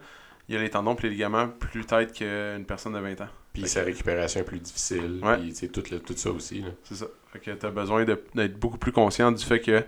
il 0.49 0.57
a 0.57 0.61
les 0.61 0.71
tendons 0.71 0.95
et 0.95 1.03
les 1.05 1.11
ligaments 1.11 1.49
plus 1.49 1.85
têtes 1.85 2.13
qu'une 2.13 2.65
personne 2.67 2.93
de 2.95 2.99
20 2.99 3.21
ans. 3.23 3.29
Puis 3.53 3.69
sa 3.69 3.83
récupération 3.83 4.41
est 4.41 4.45
plus 4.45 4.59
difficile. 4.61 5.21
Ouais. 5.23 5.39
Puis, 5.39 5.53
tu 5.55 5.69
tout, 5.69 5.83
le- 5.91 6.01
tout 6.01 6.17
ça 6.17 6.31
aussi. 6.31 6.65
C'est 6.83 6.97
ça. 6.97 7.07
Fait 7.33 7.39
que 7.39 7.51
t'as 7.53 7.71
besoin 7.71 8.05
de- 8.05 8.23
d'être 8.35 8.59
beaucoup 8.59 8.79
plus 8.79 8.93
conscient 8.93 9.31
du 9.33 9.45
fait 9.45 9.61
que 9.61 9.85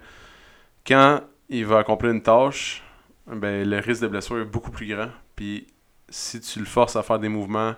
quand 0.87 1.21
il 1.49 1.67
va 1.67 1.79
accomplir 1.79 2.13
une 2.13 2.23
tâche, 2.23 2.83
ben 3.27 3.69
le 3.69 3.79
risque 3.81 4.03
de 4.03 4.09
blessure 4.09 4.39
est 4.39 4.45
beaucoup 4.45 4.71
plus 4.71 4.87
grand. 4.87 5.11
Puis 5.35 5.67
si 6.09 6.41
tu 6.41 6.61
le 6.61 6.65
forces 6.65 6.95
à 6.97 7.03
faire 7.03 7.19
des 7.19 7.29
mouvements 7.29 7.75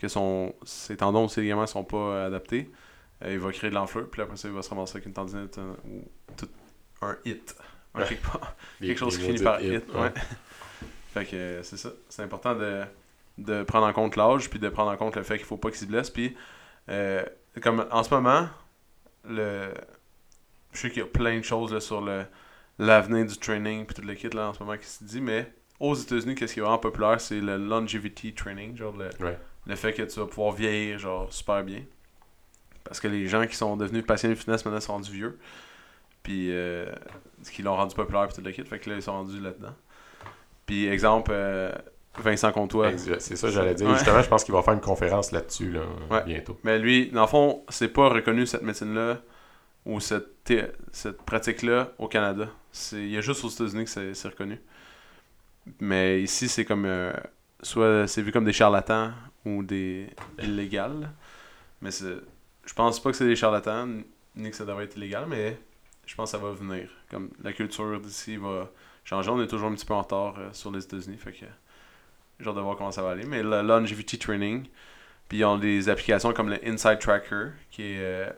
que 0.00 0.08
son, 0.08 0.54
ses 0.64 0.96
tendons 0.96 1.24
ou 1.26 1.28
ses 1.28 1.40
ligaments 1.42 1.66
sont 1.66 1.84
pas 1.84 2.24
adaptés, 2.26 2.70
euh, 3.24 3.32
il 3.32 3.38
va 3.38 3.50
créer 3.52 3.70
de 3.70 3.74
l'enflure. 3.76 4.08
Puis 4.10 4.20
après 4.22 4.36
ça, 4.36 4.48
il 4.48 4.54
va 4.54 4.62
se 4.62 4.70
ramasser 4.70 4.96
avec 4.96 5.06
une 5.06 5.12
tendinite 5.12 5.58
euh, 5.58 5.72
ou 5.86 6.04
un 7.02 7.16
hit. 7.24 7.54
Un 7.94 8.00
Ouais. 8.00 8.06
quelque 8.08 8.26
part. 8.30 8.54
Quelque 8.80 8.98
chose 8.98 9.16
qui 9.18 9.24
finit 9.24 9.42
par 9.42 9.60
hit. 9.62 9.84
Ouais. 9.94 10.12
Fait 11.18 11.26
que 11.26 11.36
euh, 11.36 11.62
c'est 11.62 11.76
ça. 11.76 11.90
C'est 12.08 12.22
important 12.22 12.54
de, 12.54 12.84
de 13.38 13.62
prendre 13.62 13.86
en 13.86 13.92
compte 13.92 14.16
l'âge, 14.16 14.50
puis 14.50 14.58
de 14.58 14.68
prendre 14.68 14.90
en 14.90 14.96
compte 14.96 15.16
le 15.16 15.22
fait 15.22 15.36
qu'il 15.38 15.46
faut 15.46 15.56
pas 15.56 15.70
qu'il 15.70 15.78
se 15.80 15.86
blesse. 15.86 16.10
Puis, 16.10 16.36
euh, 16.88 17.22
comme 17.62 17.86
en 17.90 18.02
ce 18.02 18.12
moment, 18.14 18.48
le... 19.24 19.72
je 20.72 20.78
sais 20.78 20.90
qu'il 20.90 20.98
y 21.00 21.04
a 21.04 21.06
plein 21.08 21.38
de 21.38 21.44
choses 21.44 21.72
là, 21.72 21.80
sur 21.80 22.00
le 22.00 22.24
l'avenir 22.80 23.26
du 23.26 23.36
training, 23.36 23.84
puis 23.86 23.94
tout 23.96 24.06
le 24.06 24.14
kit 24.14 24.28
là, 24.30 24.50
en 24.50 24.54
ce 24.54 24.62
moment 24.62 24.76
qui 24.78 24.86
se 24.86 25.02
dit, 25.02 25.20
mais 25.20 25.52
aux 25.80 25.94
États-Unis, 25.96 26.36
qu'est-ce 26.36 26.54
qui 26.54 26.60
est 26.60 26.62
vraiment 26.62 26.78
populaire, 26.78 27.20
c'est 27.20 27.40
le 27.40 27.56
longevity 27.56 28.32
training, 28.34 28.76
genre 28.76 28.96
le, 28.96 29.10
Ouais. 29.20 29.36
le 29.66 29.74
fait 29.74 29.92
que 29.92 30.02
tu 30.02 30.20
vas 30.20 30.26
pouvoir 30.26 30.52
vieillir 30.54 30.96
genre 30.98 31.32
super 31.32 31.64
bien. 31.64 31.82
Parce 32.84 33.00
que 33.00 33.08
les 33.08 33.26
gens 33.26 33.46
qui 33.48 33.56
sont 33.56 33.76
devenus 33.76 34.06
passionnés 34.06 34.34
de 34.34 34.38
fitness 34.38 34.64
maintenant 34.64 34.80
sont 34.80 34.92
rendus 34.92 35.10
vieux. 35.12 35.38
Puis 36.22 36.52
euh, 36.52 36.86
qui 37.52 37.62
l'ont 37.62 37.74
rendu 37.76 37.94
populaire 37.96 38.28
puis 38.28 38.36
tout 38.36 38.42
le 38.42 38.52
kit. 38.52 38.62
Fait 38.64 38.78
que 38.78 38.90
là, 38.90 38.96
ils 38.96 39.02
sont 39.02 39.12
rendus 39.12 39.40
là-dedans. 39.40 39.74
Puis 40.68 40.86
exemple, 40.86 41.30
euh, 41.34 41.72
Vincent 42.18 42.52
Comtois. 42.52 42.92
C'est 43.18 43.34
ça, 43.36 43.50
j'allais 43.50 43.74
dire. 43.74 43.88
Ouais. 43.88 43.94
Justement, 43.94 44.22
je 44.22 44.28
pense 44.28 44.44
qu'il 44.44 44.54
va 44.54 44.62
faire 44.62 44.74
une 44.74 44.80
conférence 44.80 45.32
là-dessus 45.32 45.72
là, 45.72 45.80
Ouais. 46.10 46.22
bientôt. 46.24 46.56
Mais 46.62 46.78
lui, 46.78 47.10
dans 47.10 47.22
le 47.22 47.26
fond, 47.26 47.64
c'est 47.70 47.88
pas 47.88 48.08
reconnu 48.10 48.46
cette 48.46 48.62
médecine-là 48.62 49.18
ou 49.86 49.98
cette, 49.98 50.52
cette 50.92 51.22
pratique-là 51.22 51.92
au 51.98 52.06
Canada. 52.06 52.48
Il 52.92 53.08
y 53.08 53.16
a 53.16 53.20
juste 53.22 53.42
aux 53.44 53.48
États-Unis 53.48 53.86
que 53.86 54.12
c'est 54.14 54.28
reconnu. 54.28 54.60
Mais 55.80 56.22
ici, 56.22 56.48
c'est 56.48 56.64
comme. 56.64 56.84
euh, 56.84 57.12
soit 57.62 58.06
c'est 58.06 58.22
vu 58.22 58.30
comme 58.30 58.44
des 58.44 58.52
charlatans 58.52 59.10
ou 59.44 59.62
des 59.62 60.08
illégales. 60.42 61.10
Mais 61.80 61.90
je 61.90 62.74
pense 62.74 63.00
pas 63.00 63.10
que 63.10 63.16
c'est 63.16 63.26
des 63.26 63.36
charlatans 63.36 63.88
ni 64.36 64.50
que 64.50 64.56
ça 64.56 64.64
devrait 64.64 64.84
être 64.84 64.96
illégal, 64.96 65.24
mais 65.28 65.58
je 66.06 66.14
pense 66.14 66.30
que 66.32 66.38
ça 66.38 66.44
va 66.44 66.52
venir. 66.52 66.88
Comme 67.10 67.30
la 67.42 67.52
culture 67.52 67.98
d'ici 68.00 68.36
va 68.36 68.70
On 69.12 69.42
est 69.42 69.46
toujours 69.46 69.68
un 69.68 69.74
petit 69.74 69.86
peu 69.86 69.94
en 69.94 70.02
retard 70.02 70.34
euh, 70.38 70.48
sur 70.52 70.70
les 70.70 70.84
États-Unis. 70.84 71.16
Fait 71.16 71.32
que 71.32 71.46
de 72.44 72.60
voir 72.60 72.76
comment 72.76 72.92
ça 72.92 73.02
va 73.02 73.10
aller. 73.10 73.24
Mais 73.24 73.42
le 73.42 73.62
longevity 73.62 74.18
training, 74.18 74.66
puis 75.28 75.38
ils 75.38 75.44
ont 75.44 75.58
des 75.58 75.88
applications 75.88 76.32
comme 76.32 76.48
le 76.48 76.58
Inside 76.66 76.98
Tracker, 76.98 77.50
qui 77.70 77.82
est 77.82 77.98
euh, 77.98 78.30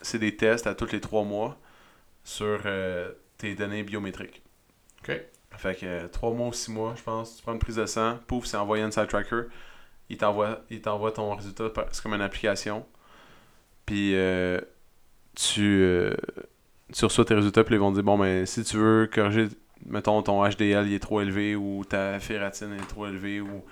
c'est 0.00 0.18
des 0.18 0.36
tests 0.36 0.66
à 0.66 0.74
tous 0.74 0.92
les 0.92 1.00
trois 1.00 1.24
mois 1.24 1.58
sur 2.24 2.60
euh, 2.66 3.10
tes 3.38 3.54
données 3.54 3.82
biométriques. 3.82 4.42
OK. 5.02 5.20
Fait 5.56 5.74
que 5.78 5.86
euh, 5.86 6.08
trois 6.08 6.32
mois 6.32 6.48
ou 6.48 6.52
six 6.52 6.70
mois, 6.70 6.94
je 6.96 7.02
pense, 7.02 7.36
tu 7.36 7.42
prends 7.42 7.52
une 7.52 7.58
prise 7.58 7.76
de 7.76 7.86
sang, 7.86 8.18
pouf, 8.26 8.46
c'est 8.46 8.56
envoyé 8.56 8.82
Inside 8.82 9.08
Tracker, 9.08 9.42
il 10.08 10.16
t'envoie 10.16 10.62
il 10.70 10.80
t'envoie 10.80 11.12
ton 11.12 11.34
résultat, 11.34 11.70
c'est 11.90 12.02
comme 12.02 12.14
une 12.14 12.22
application. 12.22 12.86
Puis 13.84 14.14
tu, 15.34 16.12
tu 16.92 17.04
reçois 17.04 17.24
tes 17.24 17.34
résultats, 17.34 17.64
puis 17.64 17.74
ils 17.74 17.78
vont 17.78 17.90
te 17.90 17.96
dire 17.96 18.04
bon, 18.04 18.18
ben, 18.18 18.46
si 18.46 18.62
tu 18.64 18.76
veux 18.76 19.10
corriger, 19.12 19.48
mettons, 19.86 20.22
ton 20.22 20.48
HDL 20.48 20.88
il 20.88 20.94
est 20.94 20.98
trop 20.98 21.20
élevé, 21.20 21.56
ou 21.56 21.84
ta 21.84 22.18
ferratine 22.20 22.72
est 22.74 22.88
trop 22.88 23.06
élevée, 23.06 23.40
ou 23.40 23.64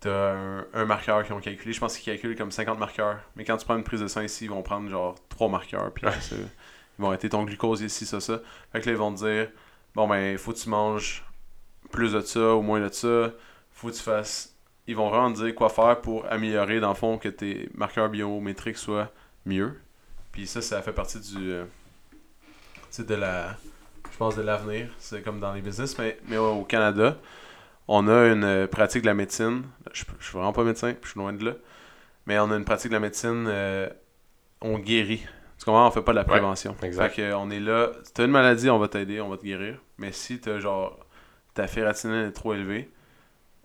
t'as 0.00 0.34
un, 0.34 0.66
un 0.74 0.84
marqueur 0.84 1.24
qu'ils 1.24 1.34
ont 1.34 1.40
calculé. 1.40 1.72
Je 1.72 1.80
pense 1.80 1.96
qu'ils 1.96 2.12
calculent 2.12 2.36
comme 2.36 2.50
50 2.50 2.78
marqueurs. 2.78 3.20
Mais 3.36 3.44
quand 3.44 3.56
tu 3.56 3.64
prends 3.64 3.76
une 3.76 3.84
prise 3.84 4.00
de 4.00 4.08
sang 4.08 4.22
ici, 4.22 4.44
ils 4.44 4.50
vont 4.50 4.62
prendre 4.62 4.88
genre 4.90 5.16
3 5.28 5.48
marqueurs, 5.48 5.92
puis 5.92 6.06
ils 6.30 7.02
vont 7.02 7.08
arrêter 7.08 7.28
ton 7.28 7.44
glucose 7.44 7.82
ici, 7.82 8.06
ça, 8.06 8.20
ça. 8.20 8.40
Fait 8.72 8.80
que 8.80 8.86
là, 8.86 8.92
ils 8.92 8.98
vont 8.98 9.12
te 9.14 9.18
dire 9.24 9.48
bon, 9.94 10.06
ben, 10.06 10.32
il 10.32 10.38
faut 10.38 10.52
que 10.52 10.58
tu 10.58 10.68
manges 10.68 11.24
plus 11.90 12.12
de 12.12 12.20
ça 12.20 12.54
ou 12.54 12.62
moins 12.62 12.80
de 12.80 12.92
ça. 12.92 13.32
Faut 13.72 13.88
que 13.88 13.94
tu 13.94 14.02
fasses. 14.02 14.54
Ils 14.86 14.96
vont 14.96 15.10
vraiment 15.10 15.32
te 15.32 15.44
dire 15.44 15.54
quoi 15.54 15.68
faire 15.68 16.00
pour 16.00 16.24
améliorer, 16.30 16.80
dans 16.80 16.88
le 16.90 16.94
fond, 16.94 17.18
que 17.18 17.28
tes 17.28 17.68
marqueurs 17.74 18.08
biométriques 18.08 18.78
soient 18.78 19.10
mieux. 19.44 19.78
Puis 20.32 20.46
ça, 20.46 20.62
ça 20.62 20.80
fait 20.82 20.92
partie 20.92 21.20
du. 21.20 21.50
euh, 21.50 21.64
tu 22.12 22.18
sais, 22.90 23.04
de 23.04 23.14
la. 23.14 23.56
Je 24.18 24.24
pense 24.24 24.34
de 24.34 24.42
l'avenir. 24.42 24.88
C'est 24.98 25.22
comme 25.22 25.38
dans 25.38 25.52
les 25.52 25.60
business. 25.60 25.96
Mais, 25.96 26.18
mais 26.26 26.36
au 26.38 26.64
Canada, 26.64 27.16
on 27.86 28.08
a 28.08 28.26
une 28.26 28.42
euh, 28.42 28.66
pratique 28.66 29.02
de 29.02 29.06
la 29.06 29.14
médecine. 29.14 29.62
Je, 29.92 30.02
je 30.18 30.24
suis 30.24 30.32
vraiment 30.34 30.52
pas 30.52 30.64
médecin, 30.64 30.88
puis 30.92 31.02
je 31.04 31.10
suis 31.10 31.20
loin 31.20 31.32
de 31.32 31.44
là. 31.44 31.52
Mais 32.26 32.36
on 32.40 32.50
a 32.50 32.56
une 32.56 32.64
pratique 32.64 32.90
de 32.90 32.96
la 32.96 33.00
médecine. 33.00 33.46
euh, 33.46 33.88
on 34.60 34.80
guérit. 34.80 35.24
Tu 35.56 35.64
comprends? 35.64 35.86
On 35.86 35.92
fait 35.92 36.02
pas 36.02 36.10
de 36.10 36.16
la 36.16 36.22
Ouais, 36.22 36.28
prévention. 36.30 36.74
exact. 36.82 37.14
Fait 37.14 37.22
que, 37.22 37.32
on 37.34 37.48
est 37.50 37.60
là. 37.60 37.92
Si 38.02 38.12
t'as 38.12 38.24
une 38.24 38.32
maladie, 38.32 38.68
on 38.70 38.80
va 38.80 38.88
t'aider, 38.88 39.20
on 39.20 39.28
va 39.28 39.36
te 39.36 39.44
guérir. 39.44 39.78
Mais 39.98 40.10
si 40.10 40.40
t'as 40.40 40.58
genre. 40.58 40.98
Ta 41.54 41.68
ferritinine 41.68 42.26
est 42.26 42.32
trop 42.32 42.54
élevée, 42.54 42.90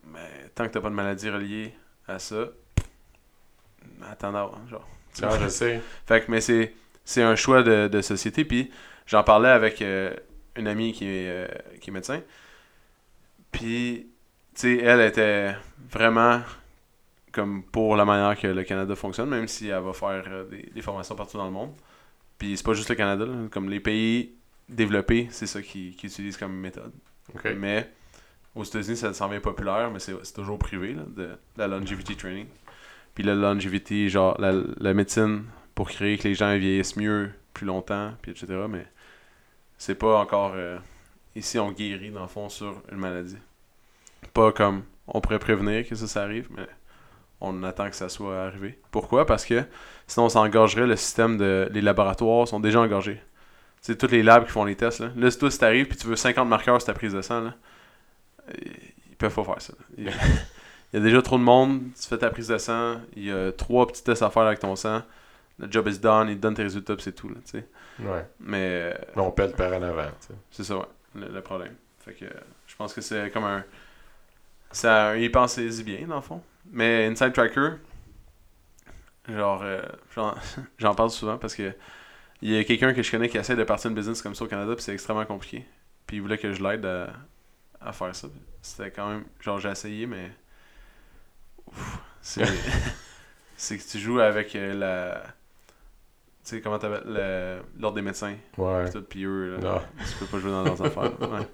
mais 0.05 0.51
tant 0.53 0.65
que 0.67 0.71
t'as 0.73 0.81
pas 0.81 0.89
de 0.89 0.95
maladie 0.95 1.31
reliée 1.31 1.73
à 2.07 2.19
ça, 2.19 2.45
attends 4.09 4.31
d'avoir, 4.31 4.59
genre. 4.69 4.87
Non, 5.21 5.29
je 5.41 5.47
sais. 5.47 5.81
Fait 6.07 6.21
que, 6.23 6.31
mais 6.31 6.41
c'est, 6.41 6.73
c'est 7.05 7.23
un 7.23 7.35
choix 7.35 7.63
de, 7.63 7.87
de 7.87 8.01
société. 8.01 8.45
Puis 8.45 8.71
j'en 9.05 9.23
parlais 9.23 9.49
avec 9.49 9.81
euh, 9.81 10.13
une 10.55 10.67
amie 10.67 10.93
qui 10.93 11.05
est, 11.05 11.27
euh, 11.29 11.47
qui 11.79 11.89
est 11.89 11.93
médecin. 11.93 12.21
Puis, 13.51 14.07
tu 14.55 14.61
sais, 14.61 14.77
elle 14.77 15.01
était 15.01 15.55
vraiment 15.89 16.41
comme 17.31 17.63
pour 17.63 17.95
la 17.95 18.05
manière 18.05 18.39
que 18.39 18.47
le 18.47 18.63
Canada 18.63 18.95
fonctionne, 18.95 19.29
même 19.29 19.47
si 19.47 19.67
elle 19.67 19.81
va 19.81 19.93
faire 19.93 20.23
euh, 20.27 20.45
des, 20.45 20.69
des 20.73 20.81
formations 20.81 21.15
partout 21.15 21.37
dans 21.37 21.45
le 21.45 21.51
monde. 21.51 21.71
Puis 22.37 22.57
c'est 22.57 22.65
pas 22.65 22.73
juste 22.73 22.89
le 22.89 22.95
Canada, 22.95 23.25
là. 23.25 23.33
comme 23.51 23.69
les 23.69 23.79
pays 23.79 24.35
développés, 24.69 25.27
c'est 25.31 25.47
ça 25.47 25.61
qu'ils 25.61 25.95
qu'ils 25.95 26.09
utilisent 26.09 26.37
comme 26.37 26.53
méthode. 26.53 26.93
Mais 27.57 27.91
aux 28.55 28.63
États-Unis, 28.63 28.97
ça 28.97 29.13
s'en 29.13 29.29
vient 29.29 29.39
populaire, 29.39 29.89
mais 29.91 29.99
c'est 29.99 30.13
c'est 30.23 30.33
toujours 30.33 30.59
privé, 30.59 30.93
là, 30.93 31.03
de 31.07 31.29
la 31.57 31.67
longevity 31.67 32.15
training. 32.15 32.47
Puis 33.15 33.23
la 33.23 33.35
longevity, 33.35 34.09
genre 34.09 34.39
la, 34.39 34.53
la 34.77 34.93
médecine 34.93 35.45
pour 35.75 35.89
créer 35.89 36.17
que 36.17 36.27
les 36.27 36.35
gens 36.35 36.55
vieillissent 36.57 36.97
mieux, 36.97 37.31
plus 37.53 37.65
longtemps, 37.65 38.13
puis 38.21 38.31
etc. 38.31 38.47
Mais 38.69 38.85
c'est 39.83 39.95
pas 39.95 40.17
encore. 40.17 40.53
euh, 40.55 40.77
ici, 41.35 41.59
on 41.59 41.71
guérit, 41.71 42.09
dans 42.09 42.21
le 42.21 42.27
fond, 42.27 42.47
sur 42.47 42.81
une 42.89 42.99
maladie. 42.99 43.37
Pas 44.33 44.53
comme 44.53 44.83
on 45.07 45.19
pourrait 45.19 45.39
prévenir 45.39 45.87
que 45.87 45.93
ça, 45.95 46.23
arrive, 46.23 46.47
mais 46.55 46.67
on 47.41 47.63
attend 47.63 47.89
que 47.89 47.95
ça 47.95 48.07
soit 48.07 48.43
arrivé. 48.43 48.79
Pourquoi? 48.91 49.25
Parce 49.25 49.43
que 49.43 49.65
sinon, 50.07 50.29
ça 50.29 50.39
engorgerait 50.39 50.87
le 50.87 50.95
système 50.95 51.37
de. 51.37 51.67
Les 51.73 51.81
laboratoires 51.81 52.47
sont 52.47 52.61
déjà 52.61 52.79
engorgés. 52.79 53.21
Sais, 53.81 53.97
tous 53.97 54.07
les 54.07 54.23
labs 54.23 54.45
qui 54.45 54.51
font 54.51 54.63
les 54.63 54.77
tests, 54.77 55.01
là. 55.01 55.09
Là, 55.17 55.29
si 55.29 55.37
toi, 55.37 55.51
si 55.51 55.59
t'arrives 55.59 55.87
puis 55.87 55.97
tu 55.97 56.07
veux 56.07 56.15
50 56.15 56.47
marqueurs 56.47 56.79
sur 56.79 56.85
ta 56.85 56.93
prise 56.93 57.11
de 57.11 57.21
sang, 57.21 57.41
là, 57.41 57.53
euh, 58.47 58.53
ils 59.09 59.17
peuvent 59.17 59.35
pas 59.35 59.43
faire 59.43 59.61
ça. 59.61 59.73
Il 59.97 60.05
il 60.93 60.93
y 60.93 60.97
a 60.97 60.99
déjà 61.01 61.21
trop 61.21 61.37
de 61.37 61.43
monde, 61.43 61.81
tu 62.01 62.07
fais 62.07 62.17
ta 62.17 62.29
prise 62.29 62.47
de 62.47 62.57
sang, 62.57 63.01
il 63.17 63.25
y 63.25 63.31
a 63.31 63.51
trois 63.51 63.85
petits 63.87 64.03
tests 64.03 64.21
à 64.21 64.29
faire 64.29 64.43
avec 64.43 64.59
ton 64.59 64.77
sang, 64.77 65.01
le 65.59 65.71
job 65.71 65.87
is 65.87 65.99
done, 65.99 66.29
il 66.29 66.37
te 66.37 66.41
donne 66.41 66.55
tes 66.55 66.63
résultats, 66.63 66.95
c'est 66.99 67.13
tout, 67.13 67.29
là. 67.29 67.35
Ouais. 67.99 68.25
Mais 68.39 68.93
euh, 68.93 68.93
Mais 69.15 69.21
on 69.21 69.31
pèle 69.31 69.53
par 69.53 69.73
en 69.73 69.81
avant. 69.81 70.09
c'est 70.51 70.63
ça, 70.63 70.77
ouais, 70.77 70.85
le, 71.15 71.27
le 71.27 71.41
problème. 71.41 71.75
Fait 71.99 72.13
que 72.13 72.25
je 72.67 72.75
pense 72.75 72.93
que 72.93 73.01
c'est 73.01 73.29
comme 73.31 73.45
un. 73.45 73.63
Ça, 74.71 75.15
y 75.17 75.29
pensez-y 75.29 75.83
bien, 75.83 76.07
dans 76.07 76.15
le 76.15 76.21
fond. 76.21 76.41
Mais 76.71 77.05
Inside 77.07 77.33
Tracker, 77.33 77.73
genre, 79.27 79.61
euh, 79.63 79.81
j'en, 80.15 80.35
j'en 80.77 80.95
parle 80.95 81.09
souvent 81.11 81.37
parce 81.37 81.55
que 81.55 81.73
il 82.41 82.51
y 82.51 82.57
a 82.57 82.63
quelqu'un 82.65 82.93
que 82.93 83.03
je 83.03 83.11
connais 83.11 83.29
qui 83.29 83.37
essaie 83.37 83.55
de 83.55 83.63
partir 83.63 83.89
une 83.89 83.95
business 83.95 84.21
comme 84.21 84.35
ça 84.35 84.45
au 84.45 84.47
Canada, 84.47 84.75
puis 84.75 84.83
c'est 84.83 84.93
extrêmement 84.93 85.25
compliqué. 85.25 85.65
Puis 86.07 86.17
il 86.17 86.21
voulait 86.21 86.37
que 86.37 86.53
je 86.53 86.63
l'aide 86.63 86.85
à, 86.85 87.13
à 87.81 87.93
faire 87.93 88.15
ça. 88.15 88.27
C'était 88.61 88.91
quand 88.91 89.09
même. 89.09 89.25
Genre, 89.41 89.59
j'ai 89.59 89.69
essayé, 89.69 90.05
mais. 90.07 90.31
Ouf, 91.67 91.99
c'est. 92.21 92.45
c'est 93.57 93.77
que 93.77 93.83
tu 93.83 93.99
joues 93.99 94.19
avec 94.19 94.55
euh, 94.55 94.73
la. 94.73 95.23
Tu 96.43 96.49
sais, 96.49 96.61
comment 96.61 96.77
t'appelles 96.77 97.03
le- 97.05 97.59
L'ordre 97.79 97.95
des 97.95 98.01
médecins. 98.01 98.35
Ouais. 98.57 98.89
Tout, 98.91 99.01
pis 99.01 99.23
eux, 99.23 99.57
là, 99.61 99.81
tu 99.99 100.15
peux 100.19 100.25
pas 100.25 100.39
jouer 100.39 100.51
dans 100.51 100.63
leurs 100.63 100.81
affaires. 100.81 101.11
Ouais. 101.21 101.47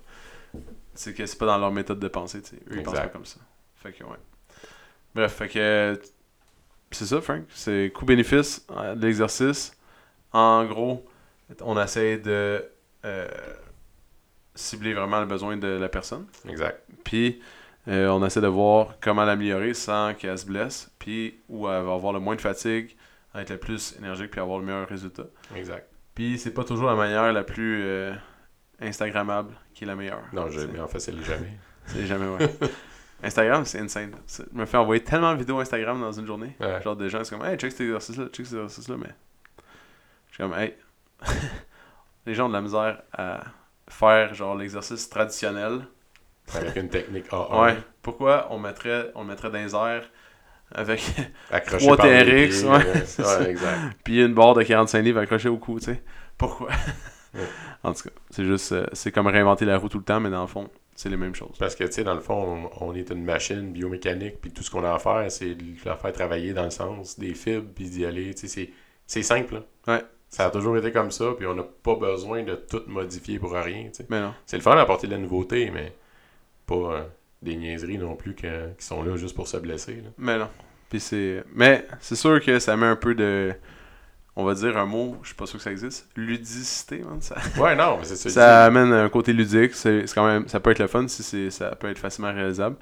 C'est 0.96 1.14
que 1.14 1.26
c'est 1.26 1.38
pas 1.38 1.46
dans 1.46 1.58
leur 1.60 1.72
méthode 1.72 2.00
de 2.00 2.08
pensée, 2.08 2.42
tu 2.42 2.50
sais. 2.50 2.56
Eux, 2.72 2.78
ils 2.78 2.84
pensent 2.84 2.96
pas 2.96 3.08
comme 3.08 3.26
ça. 3.26 3.40
Fait 3.76 3.94
que, 3.94 4.04
ouais. 4.04 4.18
Bref, 5.16 5.34
fait 5.34 5.48
que. 5.48 6.02
C'est 6.92 7.06
ça, 7.06 7.22
Frank. 7.22 7.44
C'est 7.50 7.92
coût-bénéfice 7.96 8.66
euh, 8.72 8.96
de 8.96 9.06
l'exercice. 9.06 9.72
En 10.34 10.66
gros, 10.66 11.06
on 11.62 11.80
essaie 11.82 12.18
de 12.18 12.66
euh, 13.06 13.28
cibler 14.56 14.94
vraiment 14.94 15.20
le 15.20 15.26
besoin 15.28 15.56
de 15.56 15.68
la 15.68 15.88
personne. 15.90 16.26
Exact. 16.48 16.84
Puis, 17.04 17.40
euh, 17.88 18.08
on 18.10 18.26
essaie 18.26 18.42
de 18.42 18.48
voir 18.48 18.96
comment 19.00 19.24
l'améliorer 19.24 19.74
sans 19.74 20.14
qu'elle 20.16 20.38
se 20.38 20.46
blesse. 20.46 20.90
Puis, 21.00 21.40
où 21.48 21.68
elle 21.70 21.84
va 21.84 21.94
avoir 21.94 22.12
le 22.12 22.20
moins 22.20 22.36
de 22.36 22.42
fatigue, 22.42 22.96
être 23.42 23.52
le 23.52 23.58
plus 23.58 23.96
énergique, 23.98 24.32
puis 24.32 24.40
avoir 24.40 24.60
le 24.60 24.66
meilleur 24.66 24.88
résultat. 24.88 25.26
Exact. 25.56 25.88
Puis 26.16 26.38
c'est 26.38 26.54
pas 26.54 26.64
toujours 26.64 26.88
la 26.88 26.96
manière 26.96 27.32
la 27.32 27.44
plus 27.44 27.82
euh, 27.84 28.14
Instagrammable 28.82 29.54
qui 29.74 29.84
est 29.84 29.88
la 29.88 29.96
meilleure. 29.96 30.24
Non, 30.34 30.48
mais 30.74 30.80
en 30.80 30.88
fait, 30.88 31.00
c'est 31.00 31.12
le 31.12 31.24
jamais. 31.24 31.58
C'est 31.86 32.06
jamais 32.06 32.28
ouais. 32.28 32.48
Instagram, 33.24 33.66
c'est 33.66 33.80
insane. 33.80 34.12
Je 34.28 34.44
me 34.54 34.66
fais 34.68 34.78
envoyer 34.78 35.04
tellement 35.04 35.34
de 35.34 35.40
vidéos 35.40 35.60
Instagram 35.60 36.00
dans 36.00 36.12
une 36.12 36.28
journée. 36.28 36.56
Ouais. 36.60 36.80
Genre 36.84 36.96
des 36.96 37.10
gens, 37.10 37.24
c'est 37.24 37.36
comme, 37.36 37.46
hey, 37.46 37.58
check 37.58 37.72
cet 37.72 37.82
exercice-là, 37.82 38.26
check 38.26 38.46
cet 38.46 38.56
exercice-là, 38.56 38.96
mais. 38.98 39.10
Je 40.28 40.36
suis 40.36 40.44
comme, 40.44 40.54
hey. 40.54 40.76
Les 42.28 42.36
gens 42.36 42.46
ont 42.46 42.50
de 42.50 42.54
la 42.54 42.62
misère 42.62 43.02
à 43.12 43.42
faire, 43.90 44.36
genre, 44.36 44.56
l'exercice 44.56 45.10
traditionnel. 45.10 45.82
Avec 46.54 46.76
une 46.76 46.90
technique 46.90 47.30
A1. 47.30 47.62
Ouais. 47.62 47.78
Pourquoi 48.04 48.48
on 48.52 48.60
mettrait, 48.60 49.12
on 49.16 49.22
le 49.22 49.30
mettrait 49.30 49.50
dans 49.50 49.58
les 49.58 49.74
airs 49.74 50.10
avec. 50.74 51.02
Trois 51.80 51.98
TRX, 51.98 52.64
ouais. 52.64 53.56
Puis 54.04 54.22
une 54.24 54.34
barre 54.34 54.54
de 54.54 54.64
45 54.64 55.02
livres 55.02 55.20
accrochée 55.20 55.50
au 55.50 55.58
cou, 55.58 55.80
tu 55.80 55.86
sais. 55.86 56.02
Pourquoi? 56.38 56.70
Ouais. 57.36 57.42
En 57.84 57.94
tout 57.94 58.02
cas, 58.06 58.10
c'est 58.32 58.44
juste. 58.44 58.72
euh, 58.72 58.88
c'est 58.92 59.12
comme 59.12 59.28
réinventer 59.28 59.64
la 59.64 59.78
roue 59.78 59.88
tout 59.88 60.00
le 60.00 60.04
temps, 60.04 60.20
mais 60.20 60.32
dans 60.32 60.42
le 60.42 60.48
fond, 60.48 60.68
c'est 60.96 61.10
les 61.10 61.16
mêmes 61.16 61.36
choses. 61.36 61.56
Parce 61.60 61.76
que, 61.76 61.84
tu 61.84 61.92
sais, 61.92 62.04
dans 62.04 62.16
le 62.16 62.22
fond, 62.22 62.70
on, 62.82 62.88
on 62.90 62.96
est 62.96 63.08
une 63.12 63.24
machine 63.24 63.72
biomécanique, 63.72 64.42
puis 64.42 64.50
tout 64.52 64.64
ce 64.64 64.72
qu'on 64.72 64.84
a 64.84 64.92
à 64.96 64.98
faire, 64.98 65.26
c'est 65.30 65.54
de 65.54 65.64
la 65.86 65.96
faire 65.96 66.12
travailler 66.12 66.54
dans 66.54 66.64
le 66.64 66.72
sens 66.72 67.20
des 67.20 67.36
fibres, 67.36 67.68
puis 67.76 67.88
d'y 67.88 68.04
aller. 68.04 68.34
Tu 68.34 68.48
sais, 68.48 68.72
c'est- 69.06 69.22
simple. 69.22 69.62
là. 69.86 69.94
Ouais. 69.94 70.04
Ça 70.28 70.48
a 70.48 70.50
toujours 70.50 70.76
été 70.78 70.92
comme 70.92 71.12
ça, 71.12 71.26
puis 71.38 71.46
on 71.46 71.54
n'a 71.54 71.62
pas 71.84 71.94
besoin 71.98 72.42
de 72.42 72.56
tout 72.56 72.82
modifier 72.88 73.38
pour 73.38 73.52
rien. 73.54 73.90
tu 73.90 73.98
sais. 73.98 74.08
Mais 74.10 74.22
non. 74.22 74.34
C'est 74.48 74.58
le 74.58 74.64
fun 74.64 74.76
d'apporter 74.76 75.06
de 75.06 75.12
la 75.12 75.20
nouveauté, 75.20 75.70
mais 75.72 75.94
pas 76.66 76.74
euh, 76.76 77.04
des 77.42 77.56
niaiseries 77.56 77.98
non 77.98 78.16
plus 78.16 78.36
qui 78.36 78.48
sont 78.80 79.04
là 79.04 79.16
juste 79.16 79.36
pour 79.36 79.48
se 79.48 79.58
blesser. 79.58 79.96
là. 79.96 80.10
Mais 80.18 80.38
non. 80.38 80.50
Puis 80.90 81.00
c'est. 81.00 81.44
Mais 81.54 81.88
c'est 82.00 82.16
sûr 82.16 82.44
que 82.44 82.60
ça 82.60 82.76
met 82.76 82.86
un 82.88 82.96
peu 82.96 83.16
de. 83.16 83.54
On 84.36 84.44
va 84.46 84.54
dire 84.54 84.78
un 84.78 84.86
mot, 84.86 85.18
je 85.22 85.28
suis 85.28 85.36
pas 85.36 85.46
sûr 85.46 85.58
que 85.58 85.64
ça 85.64 85.72
existe. 85.72 86.08
Ludicité, 86.16 87.00
man. 87.00 87.22
Ça, 87.22 87.36
Ouais, 87.60 87.76
non, 87.76 87.98
mais 88.00 88.06
c'est 88.06 88.16
ça. 88.16 88.30
ça 88.30 88.66
amène 88.66 88.92
un 88.94 89.10
côté 89.10 89.34
ludique. 89.34 89.74
C'est 89.74 90.08
c'est 90.08 90.16
quand 90.16 90.26
même. 90.28 90.48
Ça 90.48 90.60
peut 90.60 90.72
être 90.72 90.80
le 90.80 90.88
fun 90.88 91.08
si 91.08 91.24
c'est. 91.24 91.50
Ça 91.50 91.76
peut 91.76 91.90
être 91.90 92.00
facilement 92.00 92.34
réalisable. 92.34 92.78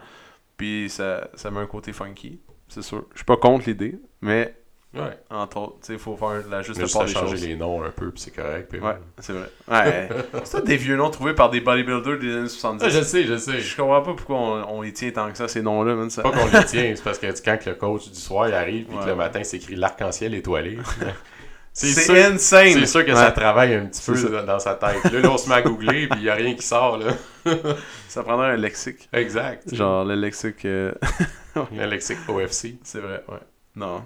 Puis 0.55 0.89
ça, 0.89 1.29
ça 1.35 1.51
met 1.51 1.59
un 1.59 1.65
côté 1.67 1.93
funky. 1.93 2.39
C'est 2.67 2.81
sûr. 2.81 3.05
Je 3.13 3.17
suis 3.19 3.25
pas 3.25 3.37
contre 3.37 3.67
l'idée, 3.67 3.99
mais 4.21 4.55
Ouais. 4.99 5.17
entre 5.29 5.57
autres, 5.57 5.73
tu 5.81 5.87
sais, 5.87 5.93
il 5.93 5.99
faut 5.99 6.15
faire 6.17 6.41
la 6.49 6.61
juste 6.61 6.79
Juste 6.79 6.93
part 6.93 7.05
des 7.05 7.11
changer 7.13 7.31
choses. 7.31 7.45
les 7.47 7.55
noms 7.55 7.83
un 7.83 7.89
peu, 7.91 8.11
puis 8.11 8.21
c'est 8.21 8.31
correct. 8.35 8.67
puis- 8.69 8.79
Ouais, 8.79 8.95
c'est 9.19 9.33
vrai. 9.33 9.49
Ouais. 9.69 10.09
c'est 10.43 10.63
des 10.65 10.77
vieux 10.77 10.95
noms 10.95 11.09
trouvés 11.09 11.33
par 11.33 11.49
des 11.49 11.61
bodybuilders 11.61 12.19
des 12.19 12.35
années 12.35 12.49
70. 12.49 12.83
Ah, 12.85 12.89
je 12.89 13.01
sais, 13.01 13.23
je 13.25 13.37
sais. 13.37 13.59
Je 13.59 13.75
comprends 13.75 14.01
pas 14.01 14.13
pourquoi 14.13 14.37
on, 14.37 14.77
on 14.77 14.81
les 14.81 14.93
tient 14.93 15.11
tant 15.11 15.29
que 15.31 15.37
ça, 15.37 15.47
ces 15.47 15.61
noms-là, 15.61 15.95
man. 15.95 16.09
Ça... 16.09 16.21
Pas 16.23 16.31
qu'on 16.31 16.45
les 16.45 16.65
tient, 16.65 16.93
c'est 16.95 17.03
parce 17.03 17.19
que 17.19 17.27
quand 17.43 17.65
le 17.65 17.75
coach 17.75 18.09
du 18.09 18.19
soir 18.19 18.47
il 18.49 18.53
arrive 18.53 18.85
puis 18.85 18.97
Ouais, 18.97 19.03
que 19.03 19.09
le 19.09 19.15
matin 19.15 19.41
c'est 19.43 19.57
écrit 19.57 19.75
l'arc-en-ciel 19.75 20.33
étoilé. 20.33 20.77
C'est 21.79 21.93
sûr, 21.93 22.15
insane! 22.15 22.73
c'est 22.73 22.85
sûr 22.87 23.05
que 23.05 23.11
Ouais. 23.11 23.15
ça 23.15 23.29
travaille 23.31 23.75
un 23.75 23.85
petit 23.85 24.01
peu 24.03 24.15
ça. 24.17 24.41
dans 24.41 24.57
sa 24.57 24.73
tête. 24.73 25.03
Là, 25.13 25.19
là, 25.19 25.29
on 25.31 25.37
se 25.37 25.47
met 25.47 25.53
à 25.53 25.61
googler 25.61 26.07
puis 26.07 26.21
il 26.21 26.23
n'y 26.23 26.29
a 26.29 26.33
rien 26.33 26.55
qui 26.55 26.65
sort. 26.65 26.97
là. 26.97 27.13
Ça 28.07 28.23
prendrait 28.23 28.47
un 28.47 28.55
lexique. 28.57 29.07
Exact. 29.13 29.75
Genre 29.75 30.03
le 30.03 30.15
lexique. 30.15 30.65
euh, 30.65 30.91
Le 31.55 31.85
lexique 31.85 32.17
OFC. 32.27 32.77
c'est 32.83 32.97
vrai, 32.99 33.23
ouais. 33.27 33.37
Non. 33.75 34.01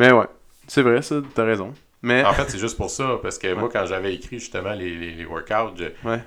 Mais 0.00 0.12
ouais, 0.12 0.26
c'est 0.66 0.82
vrai, 0.82 1.02
ça, 1.02 1.16
t'as 1.34 1.44
raison. 1.44 1.74
Mais. 2.02 2.24
En 2.24 2.32
fait, 2.32 2.48
c'est 2.48 2.58
juste 2.58 2.76
pour 2.78 2.88
ça, 2.90 3.18
parce 3.22 3.36
que 3.38 3.52
moi, 3.54 3.68
quand 3.70 3.84
j'avais 3.86 4.14
écrit 4.14 4.38
justement 4.38 4.72
les, 4.72 4.94
les, 4.96 5.12
les 5.12 5.24
workouts, 5.26 5.76
je- 5.76 6.08
Ouais. 6.08 6.20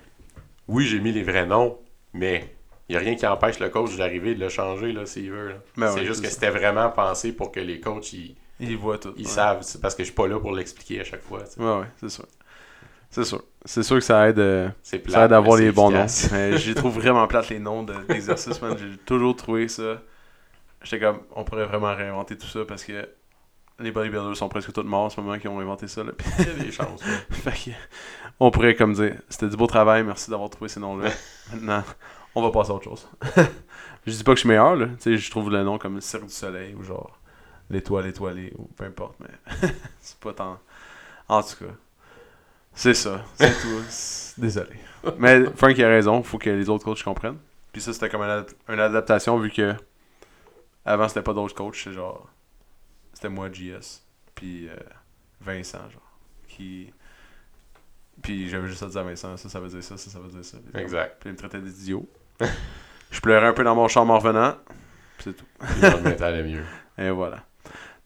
oui, 0.67 0.85
j'ai 0.85 0.99
mis 0.99 1.11
les 1.11 1.23
vrais 1.23 1.45
noms, 1.47 1.79
mais 2.13 2.53
il 2.87 2.91
n'y 2.93 2.97
a 2.97 2.99
rien 2.99 3.15
qui 3.15 3.25
empêche 3.25 3.59
le 3.59 3.69
coach 3.69 3.95
d'arriver 3.97 4.31
et 4.31 4.35
de 4.35 4.39
le 4.41 4.49
changer 4.49 4.91
là, 4.91 5.05
s'il 5.07 5.31
veut. 5.31 5.55
Ben 5.75 5.89
c'est 5.91 6.01
ouais, 6.01 6.05
juste 6.05 6.21
que 6.23 6.29
c'était 6.29 6.51
vraiment 6.51 6.89
pensé 6.91 7.33
pour 7.33 7.51
que 7.51 7.59
les 7.59 7.79
coachs 7.79 8.13
ils, 8.13 8.35
Ils 8.59 8.77
voient 8.77 8.99
tout. 8.99 9.13
ils 9.17 9.25
ouais. 9.25 9.31
savent, 9.31 9.63
c'est 9.63 9.81
parce 9.81 9.95
que 9.95 10.03
je 10.03 10.07
suis 10.09 10.15
pas 10.15 10.27
là 10.27 10.39
pour 10.39 10.51
l'expliquer 10.53 11.01
à 11.01 11.03
chaque 11.03 11.23
fois. 11.23 11.39
Ouais, 11.57 11.79
ouais, 11.81 11.87
c'est 11.99 12.09
sûr. 12.09 12.25
C'est 13.09 13.23
sûr. 13.23 13.43
C'est 13.65 13.83
sûr 13.83 13.95
que 13.95 14.03
ça 14.03 14.27
aide, 14.29 14.37
euh, 14.39 14.69
plate, 14.89 15.09
ça 15.09 15.25
aide 15.25 15.33
à 15.33 15.37
avoir 15.37 15.57
les 15.57 15.71
bons 15.71 15.89
noms. 15.89 16.05
J'ai 16.57 16.75
trouvé 16.75 16.99
vraiment 17.01 17.25
plate 17.27 17.49
les 17.49 17.59
noms 17.59 17.81
de- 17.83 17.93
d'exercices, 18.07 18.61
man. 18.61 18.75
J'ai 18.77 18.97
toujours 18.97 19.35
trouvé 19.35 19.67
ça. 19.67 20.01
J'étais 20.83 20.99
comme, 20.99 21.21
on 21.35 21.43
pourrait 21.43 21.65
vraiment 21.65 21.95
réinventer 21.95 22.37
tout 22.37 22.47
ça 22.47 22.59
parce 22.67 22.83
que 22.83 23.07
les 23.79 23.91
bodybuilders 23.91 24.35
sont 24.37 24.49
presque 24.49 24.71
tous 24.71 24.83
morts 24.83 25.05
en 25.05 25.09
ce 25.09 25.19
moment 25.19 25.37
qui 25.39 25.47
ont 25.47 25.59
inventé 25.59 25.87
ça. 25.87 26.03
Là. 26.03 26.11
Puis, 26.17 26.27
Il 26.39 26.45
y 26.45 26.49
a 26.49 26.53
des 26.65 26.71
chances. 26.71 27.01
fait 27.31 27.51
que, 27.51 27.75
on 28.39 28.51
pourrait 28.51 28.75
comme 28.75 28.93
dire, 28.93 29.15
c'était 29.29 29.49
du 29.49 29.57
beau 29.57 29.67
travail, 29.67 30.03
merci 30.03 30.29
d'avoir 30.29 30.49
trouvé 30.49 30.69
ces 30.69 30.79
noms-là. 30.79 31.09
Maintenant, 31.53 31.83
on 32.35 32.41
va 32.41 32.51
passer 32.51 32.71
à 32.71 32.75
autre 32.75 32.85
chose. 32.85 33.07
je 34.05 34.11
dis 34.11 34.23
pas 34.23 34.31
que 34.31 34.37
je 34.37 34.41
suis 34.41 34.49
meilleur, 34.49 34.75
là. 34.75 34.87
Je 35.03 35.29
trouve 35.31 35.49
le 35.49 35.63
nom 35.63 35.77
comme 35.77 35.99
Cirque 36.01 36.25
du 36.25 36.33
Soleil 36.33 36.75
ou 36.75 36.83
genre 36.83 37.19
l'étoile 37.69 38.07
étoilée 38.07 38.53
ou 38.57 38.65
peu 38.75 38.85
importe, 38.85 39.15
mais 39.19 39.69
c'est 40.01 40.19
pas 40.19 40.33
tant. 40.33 40.59
En 41.27 41.41
tout 41.41 41.65
cas, 41.65 41.71
c'est 42.73 42.93
ça, 42.93 43.23
c'est 43.35 43.51
tout. 43.61 43.83
Désolé. 44.37 44.71
Mais 45.17 45.45
Frank 45.55 45.79
a 45.79 45.87
raison, 45.87 46.21
faut 46.23 46.37
que 46.37 46.49
les 46.49 46.69
autres 46.69 46.83
coachs 46.83 47.03
comprennent. 47.03 47.37
Puis 47.71 47.81
ça, 47.81 47.93
c'était 47.93 48.09
comme 48.09 48.21
une, 48.21 48.29
ad- 48.29 48.51
une 48.69 48.79
adaptation 48.79 49.37
vu 49.39 49.49
que 49.51 49.73
avant 50.85 51.07
c'était 51.07 51.21
pas 51.21 51.33
d'autres 51.33 51.55
coachs, 51.55 51.75
c'est 51.75 51.93
genre 51.93 52.27
c'était 53.23 53.33
moi 53.33 53.49
JS, 53.49 54.01
puis 54.35 54.67
euh, 54.67 54.75
Vincent 55.39 55.89
genre 55.89 56.19
qui 56.45 56.91
puis 58.21 58.49
j'avais 58.49 58.67
juste 58.67 58.83
à 58.83 58.87
dire 58.87 58.99
à 58.99 59.03
Vincent, 59.03 59.37
ça, 59.37 59.47
ça 59.47 59.59
veut 59.61 59.69
dire 59.69 59.81
ça, 59.81 59.95
ça, 59.97 60.09
ça 60.09 60.19
veut 60.19 60.27
dire 60.27 60.43
ça. 60.43 60.57
Puis, 60.57 60.81
Exact. 60.81 61.15
Puis 61.21 61.29
il 61.29 61.31
me 61.31 61.37
traitait 61.37 61.59
d'idiot. 61.59 62.07
je 63.11 63.19
pleurais 63.21 63.47
un 63.47 63.53
peu 63.53 63.63
dans 63.63 63.75
mon 63.75 63.87
champ 63.87 64.07
en 64.07 64.19
revenant. 64.19 64.55
puis 65.17 65.23
c'est 65.23 65.33
tout. 65.33 65.45
T'allais 66.17 66.43
mieux. 66.43 66.63
Et 66.97 67.09
voilà. 67.11 67.45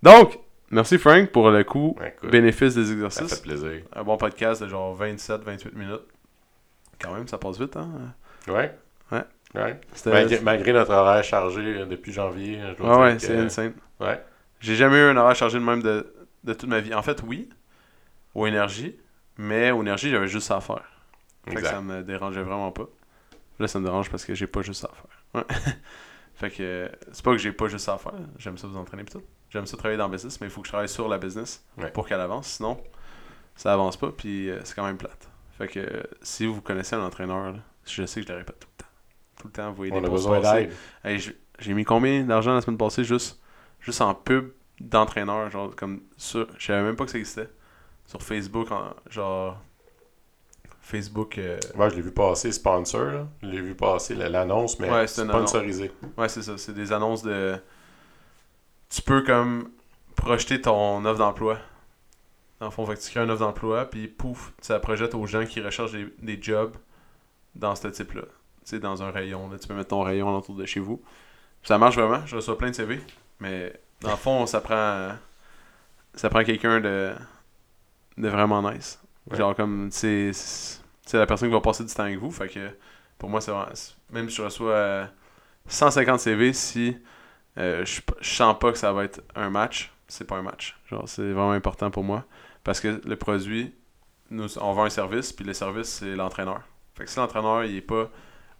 Donc, 0.03 0.39
merci 0.69 0.99
Frank 0.99 1.31
pour 1.31 1.49
le 1.49 1.63
coup 1.63 1.97
écoute, 2.05 2.29
bénéfice 2.29 2.75
des 2.75 2.85
ça 2.85 2.91
exercices. 2.91 3.35
fait 3.35 3.41
plaisir. 3.41 3.81
Un 3.93 4.03
bon 4.03 4.17
podcast 4.17 4.61
de 4.61 4.67
genre 4.67 4.95
27-28 5.01 5.73
minutes. 5.75 6.05
Quand 7.01 7.13
même, 7.13 7.27
ça 7.27 7.39
passe 7.39 7.59
vite, 7.59 7.75
hein? 7.75 7.89
Ouais. 8.47 8.71
Ouais. 9.11 9.23
Ouais. 9.55 9.79
C'était... 9.93 10.11
Malgré, 10.11 10.39
malgré 10.41 10.73
notre 10.73 10.93
horaire 10.93 11.23
chargé 11.23 11.61
euh, 11.61 11.85
depuis 11.85 12.11
janvier, 12.11 12.59
je 12.61 12.77
dois 12.77 12.97
Ouais, 12.97 13.03
ouais, 13.03 13.15
dire 13.15 13.27
c'est 13.27 13.37
insane. 13.37 13.73
Ouais. 13.99 14.21
J'ai 14.59 14.75
jamais 14.75 14.97
eu 14.97 15.09
un 15.09 15.17
horaire 15.17 15.35
chargé 15.35 15.59
de 15.59 15.63
même 15.63 15.81
de, 15.81 16.13
de 16.43 16.53
toute 16.53 16.69
ma 16.69 16.79
vie. 16.79 16.93
En 16.93 17.01
fait, 17.01 17.21
oui, 17.25 17.49
au 18.33 18.47
énergie, 18.47 18.95
mais 19.37 19.71
au 19.71 19.81
énergie, 19.81 20.09
j'avais 20.09 20.27
juste 20.27 20.47
ça 20.47 20.57
à 20.57 20.61
faire. 20.61 20.83
Fait 21.47 21.55
que 21.55 21.65
ça 21.65 21.81
me 21.81 22.03
dérangeait 22.03 22.41
vraiment 22.41 22.71
pas. 22.71 22.87
Là, 23.59 23.67
ça 23.67 23.79
me 23.79 23.85
dérange 23.85 24.09
parce 24.09 24.25
que 24.25 24.35
j'ai 24.35 24.47
pas 24.47 24.61
juste 24.61 24.81
ça 24.81 24.89
à 24.91 24.95
faire. 24.95 25.23
Ouais. 25.33 25.55
fait 26.35 26.51
que 26.51 26.91
c'est 27.11 27.23
pas 27.23 27.31
que 27.31 27.37
j'ai 27.37 27.51
pas 27.51 27.67
juste 27.67 27.85
ça 27.85 27.93
à 27.93 27.97
faire. 27.97 28.13
J'aime 28.37 28.57
ça 28.57 28.67
vous 28.67 28.77
entraîner 28.77 29.05
tout. 29.05 29.21
J'aime 29.49 29.65
ça 29.65 29.77
travailler 29.77 29.97
dans 29.97 30.07
le 30.07 30.11
business, 30.11 30.39
mais 30.41 30.47
il 30.47 30.49
faut 30.49 30.61
que 30.61 30.67
je 30.67 30.71
travaille 30.71 30.89
sur 30.89 31.07
la 31.07 31.17
business 31.17 31.65
Ouais. 31.77 31.89
pour 31.89 32.07
qu'elle 32.07 32.19
avance. 32.19 32.47
Sinon, 32.47 32.77
ça 33.55 33.73
avance 33.73 33.97
pas, 33.97 34.11
puis 34.11 34.49
euh, 34.49 34.59
c'est 34.63 34.75
quand 34.75 34.85
même 34.85 34.97
plate. 34.97 35.27
Fait 35.57 35.67
que 35.67 35.79
euh, 35.79 36.03
si 36.21 36.45
vous 36.45 36.61
connaissez 36.61 36.95
un 36.95 37.01
entraîneur, 37.03 37.51
là, 37.53 37.59
je 37.85 38.05
sais 38.05 38.21
que 38.21 38.27
je 38.27 38.31
le 38.31 38.37
répète 38.39 38.59
tout 38.59 38.67
le 38.77 38.83
temps. 38.83 38.89
Tout 39.41 39.47
le 39.47 39.53
temps, 39.53 39.69
vous 39.69 39.75
voyez 39.77 39.93
On 39.93 40.01
des 40.01 40.07
a 40.07 40.09
besoin 40.09 40.39
d'aide. 40.41 40.71
Hey, 41.03 41.19
j'ai 41.59 41.73
mis 41.73 41.85
combien 41.85 42.23
d'argent 42.23 42.53
la 42.53 42.61
semaine 42.61 42.77
passée 42.77 43.03
juste, 43.03 43.39
juste 43.87 44.01
en 44.01 44.13
pub 44.13 44.51
d'entraîneur, 44.81 45.49
genre 45.49 45.73
comme 45.75 46.01
ça. 46.17 46.39
Je 46.57 46.65
savais 46.67 46.83
même 46.83 46.95
pas 46.97 47.05
que 47.05 47.11
ça 47.11 47.17
existait. 47.17 47.49
Sur 48.05 48.21
Facebook, 48.21 48.69
en- 48.71 48.93
genre 49.09 49.57
Facebook. 50.81 51.37
euh, 51.37 51.57
Ouais, 51.75 51.89
je 51.89 51.95
l'ai 51.95 52.01
vu 52.01 52.11
passer 52.11 52.51
sponsor, 52.51 53.05
là. 53.05 53.27
Je 53.41 53.47
l'ai 53.47 53.61
vu 53.61 53.75
passer 53.75 54.13
la- 54.15 54.29
l'annonce, 54.29 54.79
mais 54.79 54.89
Ouais, 54.89 55.07
sponsorisé. 55.07 55.91
Ouais, 56.17 56.29
c'est 56.29 56.41
ça. 56.43 56.57
C'est 56.57 56.73
des 56.73 56.91
annonces 56.93 57.23
de. 57.23 57.55
Tu 58.89 59.01
peux 59.01 59.21
comme 59.23 59.69
projeter 60.15 60.61
ton 60.61 61.03
offre 61.05 61.19
d'emploi. 61.19 61.57
Dans 62.59 62.67
le 62.67 62.71
fond, 62.71 62.85
fait 62.85 62.95
que 62.95 63.01
tu 63.01 63.09
crées 63.11 63.23
une 63.23 63.29
offre 63.31 63.41
d'emploi, 63.41 63.85
puis 63.85 64.07
pouf, 64.07 64.53
ça 64.61 64.73
la 64.73 64.79
projette 64.79 65.13
aux 65.15 65.25
gens 65.27 65.45
qui 65.45 65.61
recherchent 65.61 65.91
des, 65.91 66.07
des 66.21 66.41
jobs 66.41 66.75
dans 67.55 67.75
ce 67.75 67.87
type-là. 67.87 68.23
Tu 68.23 68.29
sais, 68.75 68.79
dans 68.79 69.03
un 69.03 69.11
rayon. 69.11 69.49
Là, 69.49 69.57
tu 69.59 69.67
peux 69.67 69.73
mettre 69.73 69.89
ton 69.89 70.01
rayon 70.03 70.35
autour 70.35 70.55
de 70.55 70.65
chez 70.65 70.79
vous. 70.79 70.97
Puis 71.61 71.67
ça 71.67 71.77
marche 71.77 71.95
vraiment. 71.97 72.25
Je 72.25 72.35
reçois 72.35 72.57
plein 72.57 72.69
de 72.69 72.75
CV. 72.75 72.99
Mais 73.39 73.73
dans 74.01 74.11
le 74.11 74.17
fond, 74.17 74.45
ça 74.45 74.61
prend. 74.61 75.11
Ça 76.13 76.29
prend 76.29 76.43
quelqu'un 76.43 76.79
de. 76.79 77.13
de 78.17 78.27
vraiment 78.29 78.61
nice. 78.71 78.99
Ouais. 79.29 79.37
Genre 79.37 79.55
comme. 79.55 79.89
C'est. 79.91 80.31
C'est 80.33 81.17
la 81.17 81.25
personne 81.25 81.49
qui 81.49 81.53
va 81.53 81.61
passer 81.61 81.83
du 81.85 81.93
temps 81.93 82.03
avec 82.03 82.17
vous. 82.19 82.31
Fait 82.31 82.49
que 82.49 82.69
pour 83.17 83.29
moi, 83.29 83.39
c'est 83.41 83.53
Même 84.11 84.29
si 84.29 84.35
je 84.37 84.41
reçois. 84.41 84.71
euh, 84.71 85.05
150 85.67 86.19
CV 86.19 86.53
si 86.53 86.97
euh, 87.57 87.83
je, 87.85 88.01
je 88.21 88.29
sens 88.29 88.57
pas 88.59 88.71
que 88.71 88.77
ça 88.77 88.93
va 88.93 89.03
être 89.03 89.21
un 89.35 89.49
match, 89.49 89.91
c'est 90.07 90.25
pas 90.25 90.37
un 90.37 90.41
match. 90.41 90.77
Genre, 90.89 91.07
c'est 91.07 91.31
vraiment 91.31 91.51
important 91.51 91.91
pour 91.91 92.03
moi. 92.03 92.23
Parce 92.63 92.79
que 92.79 93.01
le 93.05 93.15
produit, 93.15 93.73
nous, 94.29 94.57
on 94.59 94.73
vend 94.73 94.83
un 94.85 94.89
service, 94.89 95.33
puis 95.33 95.45
le 95.45 95.53
service, 95.53 95.87
c'est 95.87 96.15
l'entraîneur. 96.15 96.61
Fait 96.95 97.05
que 97.05 97.09
si 97.09 97.17
l'entraîneur, 97.17 97.63
il 97.65 97.75
est 97.77 97.81
pas 97.81 98.09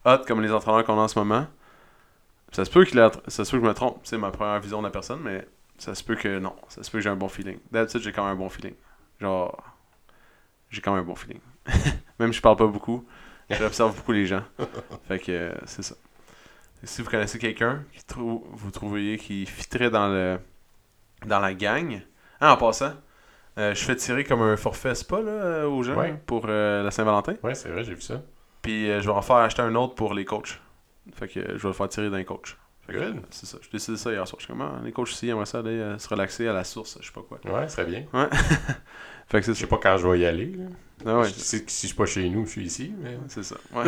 hot 0.05 0.19
comme 0.27 0.41
les 0.41 0.51
entraîneurs 0.51 0.83
qu'on 0.85 0.97
a 0.97 1.03
en 1.03 1.07
ce 1.07 1.19
moment, 1.19 1.47
ça 2.51 2.65
se 2.65 2.69
peut, 2.71 2.86
qu'il 2.86 2.99
a- 2.99 3.12
ça 3.27 3.43
se 3.45 3.51
peut 3.51 3.57
que 3.57 3.63
je 3.63 3.69
me 3.69 3.73
trompe. 3.73 3.99
C'est 4.03 4.17
ma 4.17 4.31
première 4.31 4.60
vision 4.60 4.79
de 4.79 4.86
la 4.88 4.91
personne, 4.91 5.19
mais 5.23 5.47
ça 5.77 5.93
se 5.95 6.03
peut 6.03 6.15
que 6.15 6.39
non. 6.39 6.55
Ça 6.69 6.83
se 6.83 6.89
peut 6.91 6.97
que 6.99 7.03
j'ai 7.03 7.10
un 7.10 7.15
bon 7.15 7.27
feeling. 7.29 7.60
D'habitude, 7.71 8.01
j'ai 8.01 8.12
quand 8.12 8.23
même 8.23 8.33
un 8.33 8.39
bon 8.39 8.49
feeling. 8.49 8.73
Genre, 9.19 9.62
j'ai 10.69 10.81
quand 10.81 10.93
même 10.93 11.03
un 11.03 11.07
bon 11.07 11.15
feeling. 11.15 11.39
même 12.19 12.31
si 12.31 12.38
je 12.38 12.41
parle 12.41 12.55
pas 12.57 12.67
beaucoup, 12.67 13.05
j'observe 13.49 13.95
beaucoup 13.95 14.12
les 14.12 14.25
gens. 14.25 14.43
Fait 15.07 15.19
que 15.19 15.31
euh, 15.31 15.51
c'est 15.65 15.83
ça. 15.83 15.95
Et 16.83 16.88
si 16.88 17.01
vous 17.01 17.10
connaissez 17.10 17.39
quelqu'un 17.39 17.83
qui 17.91 18.03
vous 18.15 18.71
trouveriez 18.71 19.17
qui 19.17 19.45
fitterait 19.45 19.89
dans 19.89 20.07
le 20.07 20.39
dans 21.25 21.39
la 21.39 21.53
gang. 21.55 22.01
Ah, 22.39 22.53
en 22.53 22.57
passant, 22.57 22.93
euh, 23.57 23.73
je 23.73 23.83
fais 23.83 23.95
tirer 23.95 24.23
comme 24.23 24.43
un 24.43 24.55
forfait 24.55 24.93
spa 24.93 25.19
là, 25.19 25.67
aux 25.67 25.81
gens 25.81 25.95
Ouais. 25.95 26.13
pour 26.27 26.45
euh, 26.47 26.83
la 26.83 26.91
Saint-Valentin. 26.91 27.33
Ouais, 27.41 27.55
c'est 27.55 27.69
vrai, 27.69 27.83
j'ai 27.83 27.95
vu 27.95 28.01
ça. 28.01 28.21
Puis 28.62 28.86
je 28.86 28.99
vais 28.99 29.10
en 29.10 29.21
faire 29.23 29.38
acheter 29.38 29.63
un 29.63 29.73
autre 29.73 29.95
pour 29.95 30.13
les 30.13 30.23
coachs. 30.25 30.62
Fait 31.13 31.28
que 31.28 31.39
euh, 31.39 31.43
je 31.58 31.62
vais 31.63 31.67
le 31.70 31.74
faire 31.74 31.89
tirer 31.89 32.10
d'un 32.10 32.24
coach. 32.24 32.58
Fait 32.86 32.98
c'est 33.32 33.46
ça. 33.46 33.58
Je 33.62 33.70
décidé 33.70 33.98
ça 33.98 34.12
hier 34.12 34.26
soir. 34.26 34.39
Je 34.39 34.46
suis 34.46 34.54
comme, 34.54 34.62
ah, 34.62 34.80
les 34.84 34.93
coachs 34.93 35.12
ici 35.12 35.28
aimeraient 35.28 35.46
ça 35.46 35.60
aller 35.60 35.72
euh, 35.72 35.98
se 35.98 36.08
relaxer 36.08 36.48
à 36.48 36.54
la 36.54 36.63
source, 36.63 36.98
je 37.02 37.06
sais 37.08 37.12
pas 37.12 37.22
quoi. 37.22 37.38
Ouais, 37.52 37.67
très 37.67 37.84
bien. 37.86 38.06
Fait 39.30 39.39
que 39.41 39.46
c'est 39.46 39.52
Je 39.52 39.56
ça. 39.58 39.62
sais 39.62 39.67
pas 39.67 39.78
quand 39.78 39.98
je 39.98 40.08
vais 40.08 40.20
y 40.20 40.26
aller. 40.26 40.54
là. 40.56 40.63
Ah 41.06 41.20
ouais, 41.20 41.26
Je 41.28 41.34
sais 41.34 41.63
que 41.65 41.70
si 41.70 41.82
je 41.82 41.88
suis 41.88 41.98
pas 41.98 42.06
chez 42.06 42.30
nous, 42.30 42.46
je 42.46 42.52
suis 42.52 42.63
ici. 42.63 42.93
Mais... 42.98 43.17
c'est 43.28 43.43
ça. 43.43 43.58
Ouais. 43.74 43.84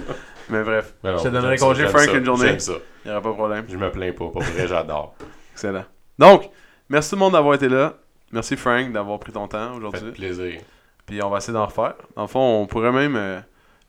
Mais 0.50 0.62
bref, 0.62 0.94
Mais 1.02 1.10
non, 1.12 1.18
je 1.18 1.24
te 1.24 1.28
donnerai 1.30 1.56
ça, 1.58 1.66
congé 1.66 1.88
Frank 1.88 2.02
ça, 2.02 2.12
une 2.16 2.24
journée. 2.24 2.46
J'aime 2.46 2.60
ça. 2.60 2.74
Il 3.04 3.08
n'y 3.08 3.10
aura 3.12 3.20
pas 3.22 3.28
de 3.30 3.34
problème. 3.34 3.64
Je 3.68 3.76
me 3.76 3.90
plains 3.90 4.12
pas. 4.12 4.28
Pour 4.28 4.40
vrai, 4.40 4.68
j'adore. 4.68 5.16
Excellent. 5.52 5.84
Donc, 6.18 6.48
merci 6.88 7.10
tout 7.10 7.16
le 7.16 7.20
monde 7.20 7.32
d'avoir 7.32 7.54
été 7.54 7.68
là. 7.68 7.94
Merci 8.30 8.56
Frank 8.56 8.92
d'avoir 8.92 9.18
pris 9.18 9.32
ton 9.32 9.48
temps 9.48 9.58
Ça 9.66 9.70
fait 9.72 9.76
aujourd'hui. 9.78 10.12
plaisir. 10.12 10.60
Puis 11.06 11.20
on 11.24 11.28
va 11.28 11.38
essayer 11.38 11.52
d'en 11.52 11.66
refaire. 11.66 11.94
Dans 12.14 12.22
le 12.22 12.28
fond, 12.28 12.62
on 12.62 12.66
pourrait 12.66 12.92
même. 12.92 13.16
euh, 13.16 13.40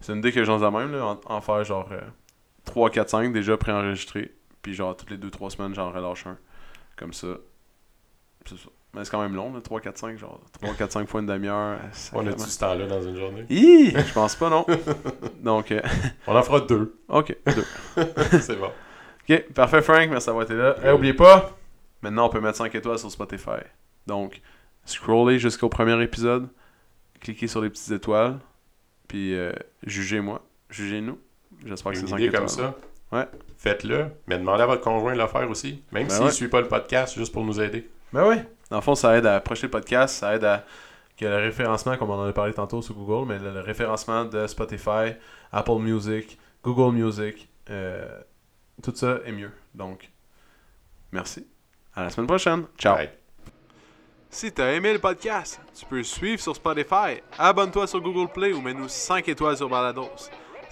c'est 0.01 0.11
une 0.11 0.19
idée 0.19 0.31
que 0.31 0.43
j'en 0.43 0.57
ai 0.57 0.71
même, 0.75 0.91
là, 0.91 1.05
en, 1.05 1.19
en 1.35 1.41
faire 1.41 1.63
genre 1.63 1.87
euh, 1.91 2.01
3, 2.65 2.89
4, 2.89 3.09
5 3.09 3.33
déjà 3.33 3.57
préenregistrés. 3.57 4.33
Puis 4.61 4.73
genre 4.73 4.95
toutes 4.95 5.11
les 5.11 5.17
2-3 5.17 5.51
semaines, 5.51 5.75
j'en 5.75 5.91
relâche 5.91 6.25
un. 6.27 6.37
Comme 6.95 7.13
ça. 7.13 7.27
C'est 8.45 8.57
ça. 8.57 8.69
Mais 8.93 9.03
c'est 9.03 9.11
quand 9.11 9.21
même 9.21 9.35
long, 9.35 9.53
là, 9.53 9.59
3, 9.59 9.81
4, 9.81 9.97
5, 9.97 10.17
genre 10.17 10.39
3, 10.53 10.73
4, 10.73 10.91
5 10.91 11.09
fois 11.09 11.19
une 11.19 11.27
demi-heure. 11.27 11.79
euh, 11.83 11.87
On 12.13 12.25
a-tu 12.25 12.43
ce 12.43 12.59
temps-là 12.59 12.87
dans 12.87 13.01
une 13.01 13.17
journée? 13.17 13.45
Hi! 13.49 13.91
Je 13.91 14.13
pense 14.13 14.35
pas, 14.35 14.49
non. 14.49 14.65
Donc, 15.43 15.71
euh, 15.71 15.81
On 16.27 16.35
en 16.35 16.41
fera 16.41 16.61
deux. 16.61 16.97
ok. 17.09 17.35
deux. 17.45 17.65
c'est 18.39 18.55
bon. 18.55 18.71
Ok, 19.29 19.53
parfait, 19.53 19.81
Frank. 19.81 20.09
Merci 20.09 20.27
d'avoir 20.27 20.45
été 20.45 20.53
là. 20.53 20.75
Et 20.83 20.91
oubliez 20.91 21.13
pas, 21.13 21.57
maintenant 22.01 22.27
on 22.27 22.29
peut 22.29 22.39
mettre 22.39 22.57
5 22.57 22.73
étoiles 22.73 22.99
sur 22.99 23.11
Spotify. 23.11 23.59
Donc, 24.07 24.41
scrollez 24.85 25.39
jusqu'au 25.39 25.67
premier 25.67 26.01
épisode, 26.01 26.47
cliquez 27.19 27.47
sur 27.47 27.61
les 27.61 27.69
petites 27.69 27.91
étoiles, 27.91 28.39
puis 29.07 29.35
euh, 29.35 29.51
jugez-moi, 29.85 30.41
jugez-nous. 30.69 31.19
J'espère 31.65 31.91
que 31.91 31.97
c'est 31.97 32.03
Une 32.03 32.09
5 32.09 32.17
idée 32.17 32.25
étoiles. 32.27 32.41
comme 32.41 32.47
ça. 32.49 32.75
Ouais. 33.11 33.25
Faites-le. 33.57 34.07
Mais 34.27 34.37
demandez 34.37 34.63
à 34.63 34.65
votre 34.65 34.81
conjoint 34.81 35.13
de 35.13 35.19
le 35.21 35.27
faire 35.27 35.49
aussi. 35.49 35.83
Même 35.91 36.07
Ben 36.07 36.09
s'il 36.09 36.21
ne 36.21 36.25
ouais. 36.27 36.31
suit 36.33 36.47
pas 36.47 36.61
le 36.61 36.67
podcast, 36.67 37.15
juste 37.15 37.31
pour 37.31 37.43
nous 37.43 37.61
aider. 37.61 37.89
Ben 38.11 38.27
oui. 38.27 38.35
Dans 38.69 38.77
le 38.77 38.81
fond, 38.81 38.95
ça 38.95 39.15
aide 39.17 39.25
à 39.25 39.35
approcher 39.35 39.67
le 39.67 39.71
podcast, 39.71 40.15
ça 40.15 40.35
aide 40.35 40.43
à 40.43 40.65
que 41.17 41.25
le 41.25 41.35
référencement, 41.37 41.95
comme 41.97 42.09
on 42.09 42.15
en 42.19 42.27
a 42.27 42.33
parlé 42.33 42.53
tantôt 42.53 42.81
sur 42.81 42.93
Google, 42.95 43.27
mais 43.27 43.39
le, 43.39 43.53
le 43.53 43.59
référencement 43.61 44.25
de 44.25 44.47
Spotify, 44.47 45.13
Apple 45.51 45.77
Music, 45.79 46.37
Google 46.63 46.93
Music, 46.95 47.47
euh, 47.69 48.05
tout 48.83 48.91
ça 48.95 49.19
est 49.25 49.31
mieux. 49.31 49.51
Donc, 49.73 50.09
merci. 51.11 51.47
À 51.95 52.03
la 52.03 52.09
semaine 52.09 52.27
prochaine. 52.27 52.65
Ciao. 52.77 52.95
Bye. 52.95 53.09
Si 54.29 54.51
t'as 54.51 54.73
aimé 54.73 54.91
le 54.91 54.99
podcast, 54.99 55.61
tu 55.73 55.85
peux 55.85 56.03
suivre 56.03 56.41
sur 56.41 56.53
Spotify, 56.53 57.21
abonne-toi 57.37 57.87
sur 57.87 58.01
Google 58.01 58.29
Play 58.33 58.51
ou 58.51 58.59
mets-nous 58.61 58.89
5 58.89 59.29
étoiles 59.29 59.55
sur 59.55 59.69
Balados. 59.69 60.09